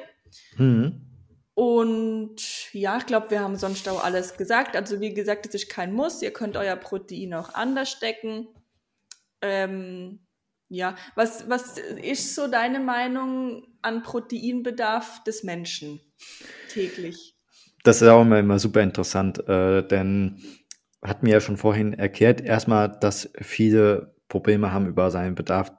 Mhm. 0.56 1.00
Und 1.54 2.72
ja, 2.72 2.98
ich 2.98 3.06
glaube, 3.06 3.30
wir 3.30 3.40
haben 3.40 3.56
sonst 3.56 3.88
auch 3.88 4.02
alles 4.02 4.36
gesagt. 4.36 4.76
Also 4.76 5.00
wie 5.00 5.14
gesagt, 5.14 5.46
es 5.46 5.54
ist 5.54 5.68
kein 5.68 5.92
Muss. 5.92 6.20
Ihr 6.20 6.32
könnt 6.32 6.56
euer 6.56 6.76
Protein 6.76 7.32
auch 7.34 7.54
anders 7.54 7.90
stecken. 7.90 8.48
Ähm, 9.40 10.20
ja, 10.68 10.96
was, 11.14 11.48
was 11.48 11.78
ist 11.78 12.34
so 12.34 12.48
deine 12.48 12.80
Meinung 12.80 13.68
an 13.82 14.02
Proteinbedarf 14.02 15.22
des 15.22 15.44
Menschen 15.44 16.00
täglich? 16.68 17.36
Das 17.84 18.00
ist 18.00 18.08
auch 18.08 18.22
immer, 18.22 18.38
immer 18.38 18.58
super 18.58 18.80
interessant, 18.80 19.46
äh, 19.46 19.86
denn 19.86 20.42
hat 21.02 21.22
mir 21.22 21.32
ja 21.32 21.40
schon 21.40 21.58
vorhin 21.58 21.92
erklärt, 21.92 22.40
erstmal, 22.40 22.98
dass 22.98 23.30
viele 23.40 24.16
Probleme 24.28 24.72
haben, 24.72 24.88
über 24.88 25.10
seinen 25.10 25.34
Bedarf 25.34 25.70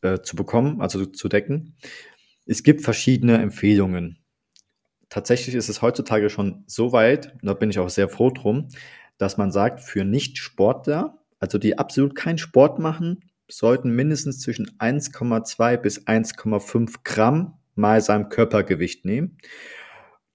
äh, 0.00 0.20
zu 0.22 0.36
bekommen, 0.36 0.80
also 0.80 1.04
zu 1.04 1.28
decken. 1.28 1.76
Es 2.46 2.62
gibt 2.62 2.80
verschiedene 2.80 3.36
Empfehlungen. 3.38 4.19
Tatsächlich 5.10 5.56
ist 5.56 5.68
es 5.68 5.82
heutzutage 5.82 6.30
schon 6.30 6.62
so 6.66 6.92
weit, 6.92 7.34
und 7.34 7.46
da 7.46 7.54
bin 7.54 7.68
ich 7.68 7.80
auch 7.80 7.90
sehr 7.90 8.08
froh 8.08 8.30
drum, 8.30 8.68
dass 9.18 9.36
man 9.36 9.50
sagt, 9.50 9.80
für 9.80 10.04
Nicht-Sportler, 10.04 11.18
also 11.40 11.58
die 11.58 11.78
absolut 11.78 12.14
keinen 12.14 12.38
Sport 12.38 12.78
machen, 12.78 13.20
sollten 13.50 13.90
mindestens 13.90 14.38
zwischen 14.38 14.70
1,2 14.78 15.76
bis 15.76 16.06
1,5 16.06 17.00
Gramm 17.02 17.58
mal 17.74 18.00
seinem 18.00 18.28
Körpergewicht 18.28 19.04
nehmen. 19.04 19.36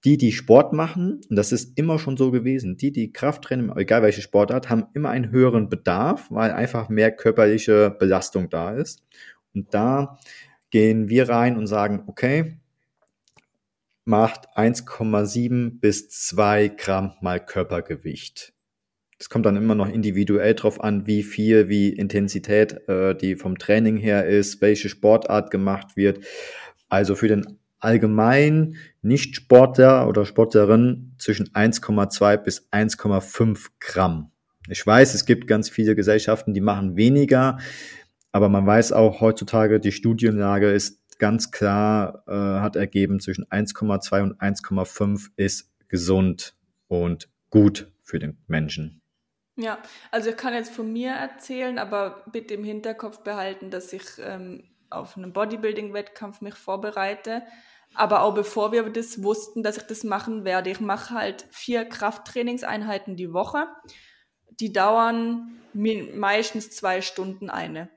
Die, 0.04 0.18
die 0.18 0.32
Sport 0.32 0.74
machen, 0.74 1.22
und 1.28 1.36
das 1.36 1.52
ist 1.52 1.78
immer 1.78 1.98
schon 1.98 2.18
so 2.18 2.30
gewesen, 2.30 2.76
die, 2.76 2.92
die 2.92 3.12
Krafttraining, 3.12 3.74
egal 3.76 4.02
welche 4.02 4.20
Sportart, 4.20 4.68
haben 4.68 4.86
immer 4.92 5.08
einen 5.08 5.30
höheren 5.30 5.70
Bedarf, 5.70 6.30
weil 6.30 6.52
einfach 6.52 6.90
mehr 6.90 7.10
körperliche 7.10 7.96
Belastung 7.98 8.50
da 8.50 8.72
ist. 8.72 9.04
Und 9.54 9.72
da 9.72 10.18
gehen 10.70 11.08
wir 11.08 11.30
rein 11.30 11.56
und 11.56 11.66
sagen, 11.66 12.04
okay, 12.06 12.60
macht 14.06 14.56
1,7 14.56 15.80
bis 15.80 16.08
2 16.08 16.68
Gramm 16.68 17.12
mal 17.20 17.44
Körpergewicht. 17.44 18.54
Es 19.18 19.28
kommt 19.28 19.46
dann 19.46 19.56
immer 19.56 19.74
noch 19.74 19.88
individuell 19.88 20.54
drauf 20.54 20.80
an, 20.80 21.06
wie 21.06 21.22
viel, 21.22 21.68
wie 21.68 21.88
Intensität 21.88 22.88
äh, 22.88 23.14
die 23.14 23.34
vom 23.34 23.58
Training 23.58 23.96
her 23.96 24.26
ist, 24.26 24.60
welche 24.60 24.88
Sportart 24.88 25.50
gemacht 25.50 25.96
wird. 25.96 26.24
Also 26.88 27.16
für 27.16 27.28
den 27.28 27.58
allgemeinen 27.80 28.76
Nicht-Sportler 29.02 30.06
oder 30.08 30.24
Sportlerin 30.24 31.14
zwischen 31.18 31.48
1,2 31.48 32.36
bis 32.36 32.68
1,5 32.70 33.66
Gramm. 33.80 34.30
Ich 34.68 34.86
weiß, 34.86 35.14
es 35.14 35.26
gibt 35.26 35.46
ganz 35.48 35.68
viele 35.68 35.96
Gesellschaften, 35.96 36.54
die 36.54 36.60
machen 36.60 36.96
weniger, 36.96 37.58
aber 38.32 38.48
man 38.48 38.66
weiß 38.66 38.92
auch 38.92 39.20
heutzutage, 39.20 39.80
die 39.80 39.92
Studienlage 39.92 40.70
ist 40.70 41.00
ganz 41.18 41.50
klar, 41.50 42.22
äh, 42.26 42.60
hat 42.60 42.76
ergeben, 42.76 43.20
zwischen 43.20 43.44
1,2 43.46 44.22
und 44.22 44.40
1,5 44.40 45.30
ist 45.36 45.70
gesund 45.88 46.54
und 46.88 47.28
gut 47.50 47.90
für 48.02 48.18
den 48.18 48.38
Menschen. 48.46 49.00
Ja, 49.56 49.78
also 50.10 50.30
ich 50.30 50.36
kann 50.36 50.52
jetzt 50.52 50.72
von 50.72 50.92
mir 50.92 51.12
erzählen, 51.12 51.78
aber 51.78 52.24
bitte 52.30 52.54
im 52.54 52.64
Hinterkopf 52.64 53.20
behalten, 53.20 53.70
dass 53.70 53.92
ich 53.92 54.04
ähm, 54.20 54.64
auf 54.90 55.16
einen 55.16 55.32
Bodybuilding-Wettkampf 55.32 56.42
mich 56.42 56.54
vorbereite. 56.54 57.42
Aber 57.94 58.22
auch 58.22 58.34
bevor 58.34 58.72
wir 58.72 58.90
das 58.90 59.22
wussten, 59.22 59.62
dass 59.62 59.78
ich 59.78 59.84
das 59.84 60.04
machen 60.04 60.44
werde, 60.44 60.70
ich 60.70 60.80
mache 60.80 61.14
halt 61.14 61.46
vier 61.50 61.86
Krafttrainingseinheiten 61.86 63.16
die 63.16 63.32
Woche. 63.32 63.66
Die 64.60 64.72
dauern 64.72 65.58
meistens 65.72 66.70
zwei 66.70 67.00
Stunden 67.00 67.48
eine. 67.48 67.88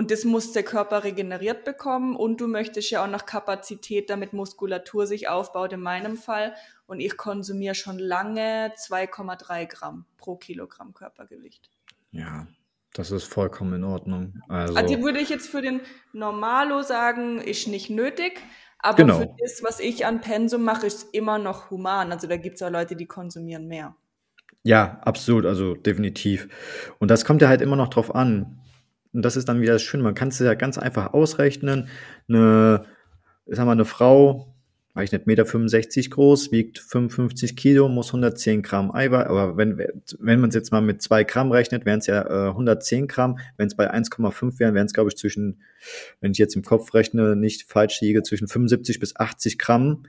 Und 0.00 0.10
das 0.10 0.24
muss 0.24 0.52
der 0.52 0.62
Körper 0.62 1.04
regeneriert 1.04 1.66
bekommen 1.66 2.16
und 2.16 2.40
du 2.40 2.48
möchtest 2.48 2.90
ja 2.90 3.04
auch 3.04 3.10
noch 3.10 3.26
Kapazität, 3.26 4.08
damit 4.08 4.32
Muskulatur 4.32 5.06
sich 5.06 5.28
aufbaut, 5.28 5.74
in 5.74 5.82
meinem 5.82 6.16
Fall. 6.16 6.54
Und 6.86 7.00
ich 7.00 7.18
konsumiere 7.18 7.74
schon 7.74 7.98
lange 7.98 8.72
2,3 8.78 9.66
Gramm 9.66 10.06
pro 10.16 10.36
Kilogramm 10.36 10.94
Körpergewicht. 10.94 11.68
Ja, 12.12 12.46
das 12.94 13.10
ist 13.10 13.24
vollkommen 13.24 13.74
in 13.74 13.84
Ordnung. 13.84 14.40
Also, 14.48 14.74
also 14.74 15.02
würde 15.02 15.20
ich 15.20 15.28
jetzt 15.28 15.50
für 15.50 15.60
den 15.60 15.82
Normalo 16.14 16.80
sagen, 16.80 17.38
ist 17.38 17.68
nicht 17.68 17.90
nötig. 17.90 18.40
Aber 18.78 18.96
genau. 18.96 19.18
für 19.18 19.36
das, 19.38 19.62
was 19.62 19.80
ich 19.80 20.06
an 20.06 20.22
Pensum 20.22 20.62
mache, 20.62 20.86
ist 20.86 21.12
immer 21.12 21.36
noch 21.36 21.70
human. 21.70 22.10
Also 22.10 22.26
da 22.26 22.38
gibt 22.38 22.56
es 22.56 22.62
auch 22.62 22.70
Leute, 22.70 22.96
die 22.96 23.04
konsumieren 23.04 23.66
mehr. 23.66 23.94
Ja, 24.62 24.98
absolut, 25.02 25.44
also 25.44 25.74
definitiv. 25.74 26.48
Und 26.98 27.10
das 27.10 27.26
kommt 27.26 27.42
ja 27.42 27.48
halt 27.48 27.60
immer 27.60 27.76
noch 27.76 27.88
drauf 27.88 28.14
an. 28.14 28.56
Und 29.12 29.22
das 29.22 29.36
ist 29.36 29.48
dann 29.48 29.60
wieder 29.60 29.78
schön. 29.78 30.02
Man 30.02 30.14
kann 30.14 30.28
es 30.28 30.38
ja 30.38 30.54
ganz 30.54 30.78
einfach 30.78 31.12
ausrechnen. 31.12 31.88
Eine, 32.28 32.84
sagen 33.46 33.68
wir, 33.68 33.72
eine 33.72 33.84
Frau, 33.84 34.54
weiß 34.94 35.04
ich 35.04 35.12
nicht, 35.12 35.26
Meter 35.26 35.46
65 35.46 36.10
groß, 36.10 36.52
wiegt 36.52 36.78
55 36.78 37.56
Kilo, 37.56 37.88
muss 37.88 38.08
110 38.08 38.62
Gramm 38.62 38.92
Eiweiß, 38.92 39.26
aber 39.26 39.56
wenn, 39.56 39.78
wenn 40.18 40.40
man 40.40 40.50
es 40.50 40.54
jetzt 40.54 40.72
mal 40.72 40.80
mit 40.80 41.00
2 41.02 41.24
Gramm 41.24 41.52
rechnet, 41.52 41.86
wären 41.86 42.00
es 42.00 42.06
ja 42.06 42.22
äh, 42.22 42.48
110 42.50 43.08
Gramm. 43.08 43.38
Wenn 43.56 43.68
es 43.68 43.76
bei 43.76 43.92
1,5 43.92 44.58
wären, 44.58 44.74
wären 44.74 44.86
es, 44.86 44.92
glaube 44.92 45.10
ich, 45.10 45.16
zwischen, 45.16 45.62
wenn 46.20 46.32
ich 46.32 46.38
jetzt 46.38 46.56
im 46.56 46.62
Kopf 46.62 46.92
rechne, 46.94 47.36
nicht 47.36 47.68
falsch 47.68 48.00
liege, 48.00 48.22
zwischen 48.22 48.48
75 48.48 48.98
bis 49.00 49.16
80 49.16 49.58
Gramm. 49.58 50.04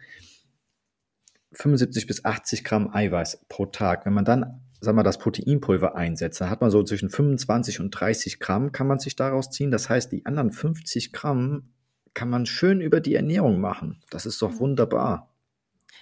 75 1.53 2.07
bis 2.07 2.23
80 2.23 2.63
Gramm 2.63 2.93
Eiweiß 2.93 3.45
pro 3.49 3.65
Tag. 3.65 4.05
Wenn 4.05 4.13
man 4.13 4.25
dann 4.25 4.61
sag 4.81 4.95
mal, 4.95 5.03
das 5.03 5.19
Proteinpulver 5.19 5.95
einsetze, 5.95 6.49
hat 6.49 6.59
man 6.59 6.71
so 6.71 6.83
zwischen 6.83 7.09
25 7.09 7.79
und 7.79 7.91
30 7.91 8.39
Gramm, 8.39 8.71
kann 8.71 8.87
man 8.87 8.99
sich 8.99 9.15
daraus 9.15 9.51
ziehen. 9.51 9.71
Das 9.71 9.89
heißt, 9.89 10.11
die 10.11 10.25
anderen 10.25 10.51
50 10.51 11.13
Gramm 11.13 11.69
kann 12.13 12.29
man 12.29 12.45
schön 12.45 12.81
über 12.81 12.99
die 12.99 13.15
Ernährung 13.15 13.61
machen. 13.61 14.01
Das 14.09 14.25
ist 14.25 14.41
doch 14.41 14.59
wunderbar. 14.59 15.29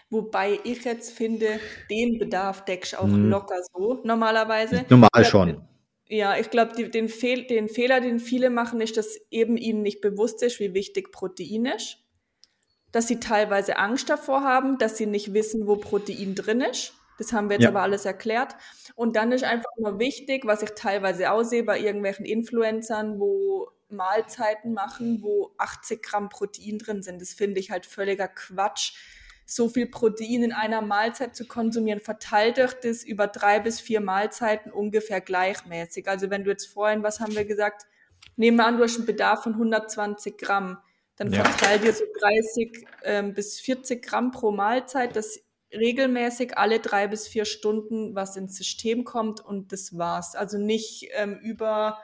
Wobei 0.09 0.59
ich 0.63 0.85
jetzt 0.85 1.11
finde, 1.11 1.59
den 1.91 2.17
Bedarf 2.17 2.65
deckst 2.65 2.97
auch 2.97 3.03
hm. 3.03 3.29
locker 3.29 3.61
so, 3.73 3.99
normalerweise. 4.03 4.85
Normal 4.89 5.25
schon. 5.25 5.61
Ja, 6.07 6.37
ich 6.37 6.49
glaube, 6.49 6.89
den, 6.89 7.09
Fehl, 7.09 7.45
den 7.45 7.67
Fehler, 7.67 8.01
den 8.01 8.17
viele 8.17 8.49
machen, 8.49 8.81
ist, 8.81 8.97
dass 8.97 9.19
eben 9.29 9.57
ihnen 9.57 9.83
nicht 9.83 10.01
bewusst 10.01 10.41
ist, 10.41 10.59
wie 10.59 10.73
wichtig 10.73 11.11
Protein 11.11 11.65
ist. 11.65 11.97
Dass 12.91 13.07
sie 13.07 13.19
teilweise 13.19 13.77
Angst 13.77 14.09
davor 14.09 14.41
haben, 14.41 14.79
dass 14.79 14.97
sie 14.97 15.05
nicht 15.05 15.33
wissen, 15.33 15.67
wo 15.67 15.75
Protein 15.75 16.33
drin 16.33 16.61
ist. 16.61 16.93
Das 17.19 17.33
haben 17.33 17.49
wir 17.49 17.57
jetzt 17.57 17.63
ja. 17.63 17.69
aber 17.69 17.81
alles 17.81 18.05
erklärt. 18.05 18.55
Und 18.95 19.15
dann 19.15 19.31
ist 19.31 19.43
einfach 19.43 19.69
nur 19.77 19.99
wichtig, 19.99 20.45
was 20.45 20.63
ich 20.63 20.71
teilweise 20.71 21.31
aussehe 21.31 21.63
bei 21.63 21.79
irgendwelchen 21.79 22.25
Influencern, 22.25 23.19
wo 23.19 23.69
Mahlzeiten 23.89 24.73
machen, 24.73 25.21
wo 25.21 25.51
80 25.57 26.01
Gramm 26.01 26.29
Protein 26.29 26.77
drin 26.77 27.03
sind. 27.03 27.21
Das 27.21 27.33
finde 27.33 27.59
ich 27.59 27.71
halt 27.71 27.85
völliger 27.85 28.27
Quatsch. 28.27 28.93
So 29.45 29.67
viel 29.67 29.87
Protein 29.87 30.43
in 30.43 30.53
einer 30.53 30.81
Mahlzeit 30.81 31.35
zu 31.35 31.47
konsumieren, 31.47 31.99
verteilt 31.99 32.59
euch 32.59 32.73
das 32.75 33.03
über 33.03 33.25
drei 33.27 33.59
bis 33.59 33.81
vier 33.81 33.99
Mahlzeiten 33.99 34.71
ungefähr 34.71 35.21
gleichmäßig. 35.21 36.07
Also 36.07 36.29
wenn 36.29 36.43
du 36.43 36.51
jetzt 36.51 36.67
vorhin, 36.67 37.01
was 37.01 37.19
haben 37.19 37.35
wir 37.35 37.45
gesagt, 37.45 37.87
nehmen 38.35 38.57
wir 38.57 38.65
an, 38.65 38.77
du 38.77 38.83
hast 38.83 38.97
einen 38.97 39.07
Bedarf 39.07 39.43
von 39.43 39.53
120 39.53 40.37
Gramm, 40.37 40.77
dann 41.15 41.33
ja. 41.33 41.43
verteil 41.43 41.79
dir 41.79 41.93
so 41.93 42.05
30 42.19 42.87
ähm, 43.03 43.33
bis 43.33 43.59
40 43.59 44.05
Gramm 44.05 44.31
pro 44.31 44.51
Mahlzeit, 44.51 45.15
dass 45.15 45.41
regelmäßig 45.73 46.57
alle 46.57 46.79
drei 46.79 47.07
bis 47.07 47.27
vier 47.27 47.45
Stunden 47.45 48.15
was 48.15 48.35
ins 48.35 48.55
System 48.55 49.03
kommt 49.03 49.39
und 49.43 49.71
das 49.71 49.97
war's. 49.97 50.35
Also 50.35 50.57
nicht 50.57 51.09
ähm, 51.13 51.37
über 51.41 51.97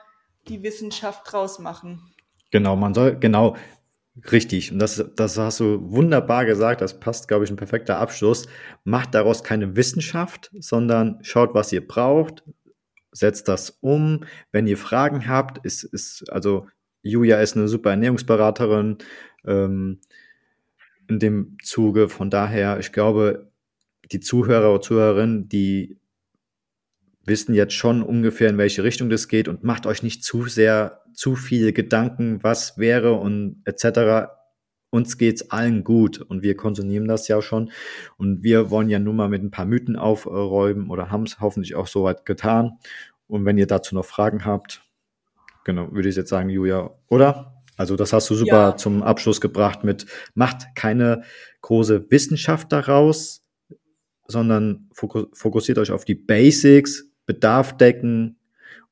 die 0.48 0.62
Wissenschaft 0.62 1.30
draus 1.30 1.58
machen. 1.58 2.12
Genau, 2.50 2.76
man 2.76 2.94
soll, 2.94 3.18
genau, 3.18 3.56
richtig. 4.30 4.72
Und 4.72 4.78
das, 4.78 5.04
das 5.16 5.36
hast 5.38 5.60
du 5.60 5.90
wunderbar 5.90 6.44
gesagt. 6.44 6.80
Das 6.80 7.00
passt, 7.00 7.28
glaube 7.28 7.44
ich, 7.44 7.50
ein 7.50 7.56
perfekter 7.56 7.98
Abschluss. 7.98 8.46
Macht 8.84 9.14
daraus 9.14 9.42
keine 9.42 9.76
Wissenschaft, 9.76 10.50
sondern 10.58 11.18
schaut, 11.22 11.54
was 11.54 11.72
ihr 11.72 11.86
braucht, 11.86 12.44
setzt 13.12 13.48
das 13.48 13.70
um. 13.80 14.24
Wenn 14.52 14.66
ihr 14.66 14.78
Fragen 14.78 15.28
habt, 15.28 15.64
ist, 15.64 15.84
ist 15.84 16.30
also 16.30 16.66
Julia 17.02 17.40
ist 17.40 17.56
eine 17.56 17.68
super 17.68 17.90
Ernährungsberaterin 17.90 18.98
ähm, 19.44 20.00
in 21.08 21.18
dem 21.18 21.56
Zuge. 21.62 22.08
Von 22.08 22.30
daher, 22.30 22.78
ich 22.78 22.92
glaube, 22.92 23.50
die 24.12 24.20
Zuhörer 24.20 24.70
oder 24.70 24.80
Zuhörerinnen, 24.80 25.48
die 25.48 25.98
wissen 27.24 27.54
jetzt 27.54 27.74
schon 27.74 28.02
ungefähr, 28.02 28.48
in 28.48 28.58
welche 28.58 28.84
Richtung 28.84 29.10
das 29.10 29.28
geht 29.28 29.48
und 29.48 29.64
macht 29.64 29.86
euch 29.86 30.02
nicht 30.02 30.24
zu 30.24 30.46
sehr, 30.46 31.02
zu 31.12 31.34
viele 31.34 31.72
Gedanken, 31.72 32.42
was 32.42 32.78
wäre 32.78 33.14
und 33.14 33.62
etc. 33.64 34.30
Uns 34.90 35.18
geht's 35.18 35.50
allen 35.50 35.82
gut 35.82 36.20
und 36.20 36.42
wir 36.42 36.56
konsumieren 36.56 37.08
das 37.08 37.26
ja 37.26 37.42
schon 37.42 37.70
und 38.16 38.44
wir 38.44 38.70
wollen 38.70 38.88
ja 38.88 39.00
nur 39.00 39.14
mal 39.14 39.28
mit 39.28 39.42
ein 39.42 39.50
paar 39.50 39.66
Mythen 39.66 39.96
aufräumen 39.96 40.88
oder 40.88 41.10
haben 41.10 41.24
es 41.24 41.40
hoffentlich 41.40 41.74
auch 41.74 41.88
soweit 41.88 42.24
getan. 42.24 42.78
Und 43.26 43.44
wenn 43.44 43.58
ihr 43.58 43.66
dazu 43.66 43.94
noch 43.96 44.04
Fragen 44.04 44.44
habt, 44.44 44.82
genau, 45.64 45.92
würde 45.92 46.08
ich 46.08 46.16
jetzt 46.16 46.30
sagen, 46.30 46.48
Julia, 46.48 46.90
oder? 47.08 47.52
Also 47.76 47.96
das 47.96 48.12
hast 48.12 48.30
du 48.30 48.34
super 48.34 48.70
ja. 48.70 48.76
zum 48.76 49.02
Abschluss 49.02 49.40
gebracht 49.40 49.84
mit, 49.84 50.06
macht 50.34 50.74
keine 50.76 51.24
große 51.60 52.10
Wissenschaft 52.10 52.72
daraus, 52.72 53.45
sondern 54.28 54.88
fokussiert 54.92 55.78
euch 55.78 55.90
auf 55.90 56.04
die 56.04 56.14
Basics, 56.14 57.12
Bedarf 57.26 57.76
decken 57.76 58.38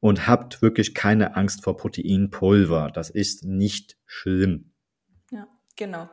und 0.00 0.26
habt 0.26 0.60
wirklich 0.60 0.94
keine 0.94 1.36
Angst 1.36 1.64
vor 1.64 1.76
Proteinpulver. 1.76 2.90
Das 2.92 3.10
ist 3.10 3.44
nicht 3.44 3.96
schlimm. 4.06 4.72
Ja, 5.30 5.46
genau. 5.76 6.08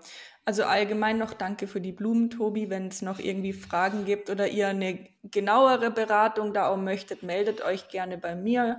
Also 0.45 0.63
allgemein 0.63 1.17
noch 1.17 1.33
danke 1.33 1.67
für 1.67 1.81
die 1.81 1.91
Blumen, 1.91 2.29
Tobi. 2.29 2.69
Wenn 2.69 2.87
es 2.87 3.01
noch 3.01 3.19
irgendwie 3.19 3.53
Fragen 3.53 4.05
gibt 4.05 4.29
oder 4.29 4.47
ihr 4.47 4.69
eine 4.69 5.07
genauere 5.23 5.91
Beratung 5.91 6.53
da 6.53 6.67
auch 6.67 6.77
möchtet, 6.77 7.21
meldet 7.21 7.63
euch 7.63 7.89
gerne 7.89 8.17
bei 8.17 8.35
mir. 8.35 8.77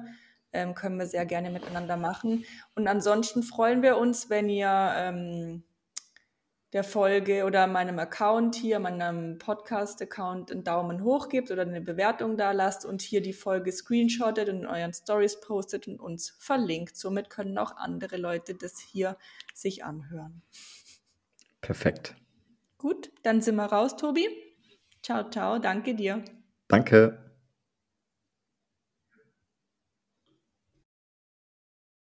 Ähm, 0.52 0.74
können 0.74 0.98
wir 0.98 1.06
sehr 1.06 1.24
gerne 1.24 1.50
miteinander 1.50 1.96
machen. 1.96 2.44
Und 2.74 2.88
ansonsten 2.88 3.42
freuen 3.42 3.82
wir 3.82 3.96
uns, 3.96 4.28
wenn 4.28 4.48
ihr 4.48 4.92
ähm, 4.96 5.62
der 6.72 6.84
Folge 6.84 7.44
oder 7.44 7.66
meinem 7.66 7.98
Account 7.98 8.54
hier, 8.54 8.78
meinem 8.78 9.38
Podcast-Account 9.38 10.50
einen 10.50 10.64
Daumen 10.64 11.04
hoch 11.04 11.28
gebt 11.28 11.50
oder 11.50 11.62
eine 11.62 11.82
Bewertung 11.82 12.36
da 12.36 12.52
lasst 12.52 12.86
und 12.86 13.02
hier 13.02 13.20
die 13.20 13.34
Folge 13.34 13.70
screenshottet 13.70 14.48
und 14.48 14.60
in 14.60 14.66
euren 14.66 14.94
Stories 14.94 15.40
postet 15.40 15.86
und 15.86 16.00
uns 16.00 16.34
verlinkt. 16.38 16.96
Somit 16.96 17.28
können 17.28 17.58
auch 17.58 17.76
andere 17.76 18.16
Leute 18.16 18.54
das 18.54 18.78
hier 18.80 19.18
sich 19.54 19.84
anhören. 19.84 20.42
Perfekt. 21.60 22.16
Gut, 22.78 23.10
dann 23.22 23.42
sind 23.42 23.56
wir 23.56 23.66
raus, 23.66 23.96
Tobi. 23.96 24.26
Ciao, 25.02 25.28
ciao. 25.28 25.58
Danke 25.58 25.94
dir. 25.94 26.24
Danke. 26.68 27.31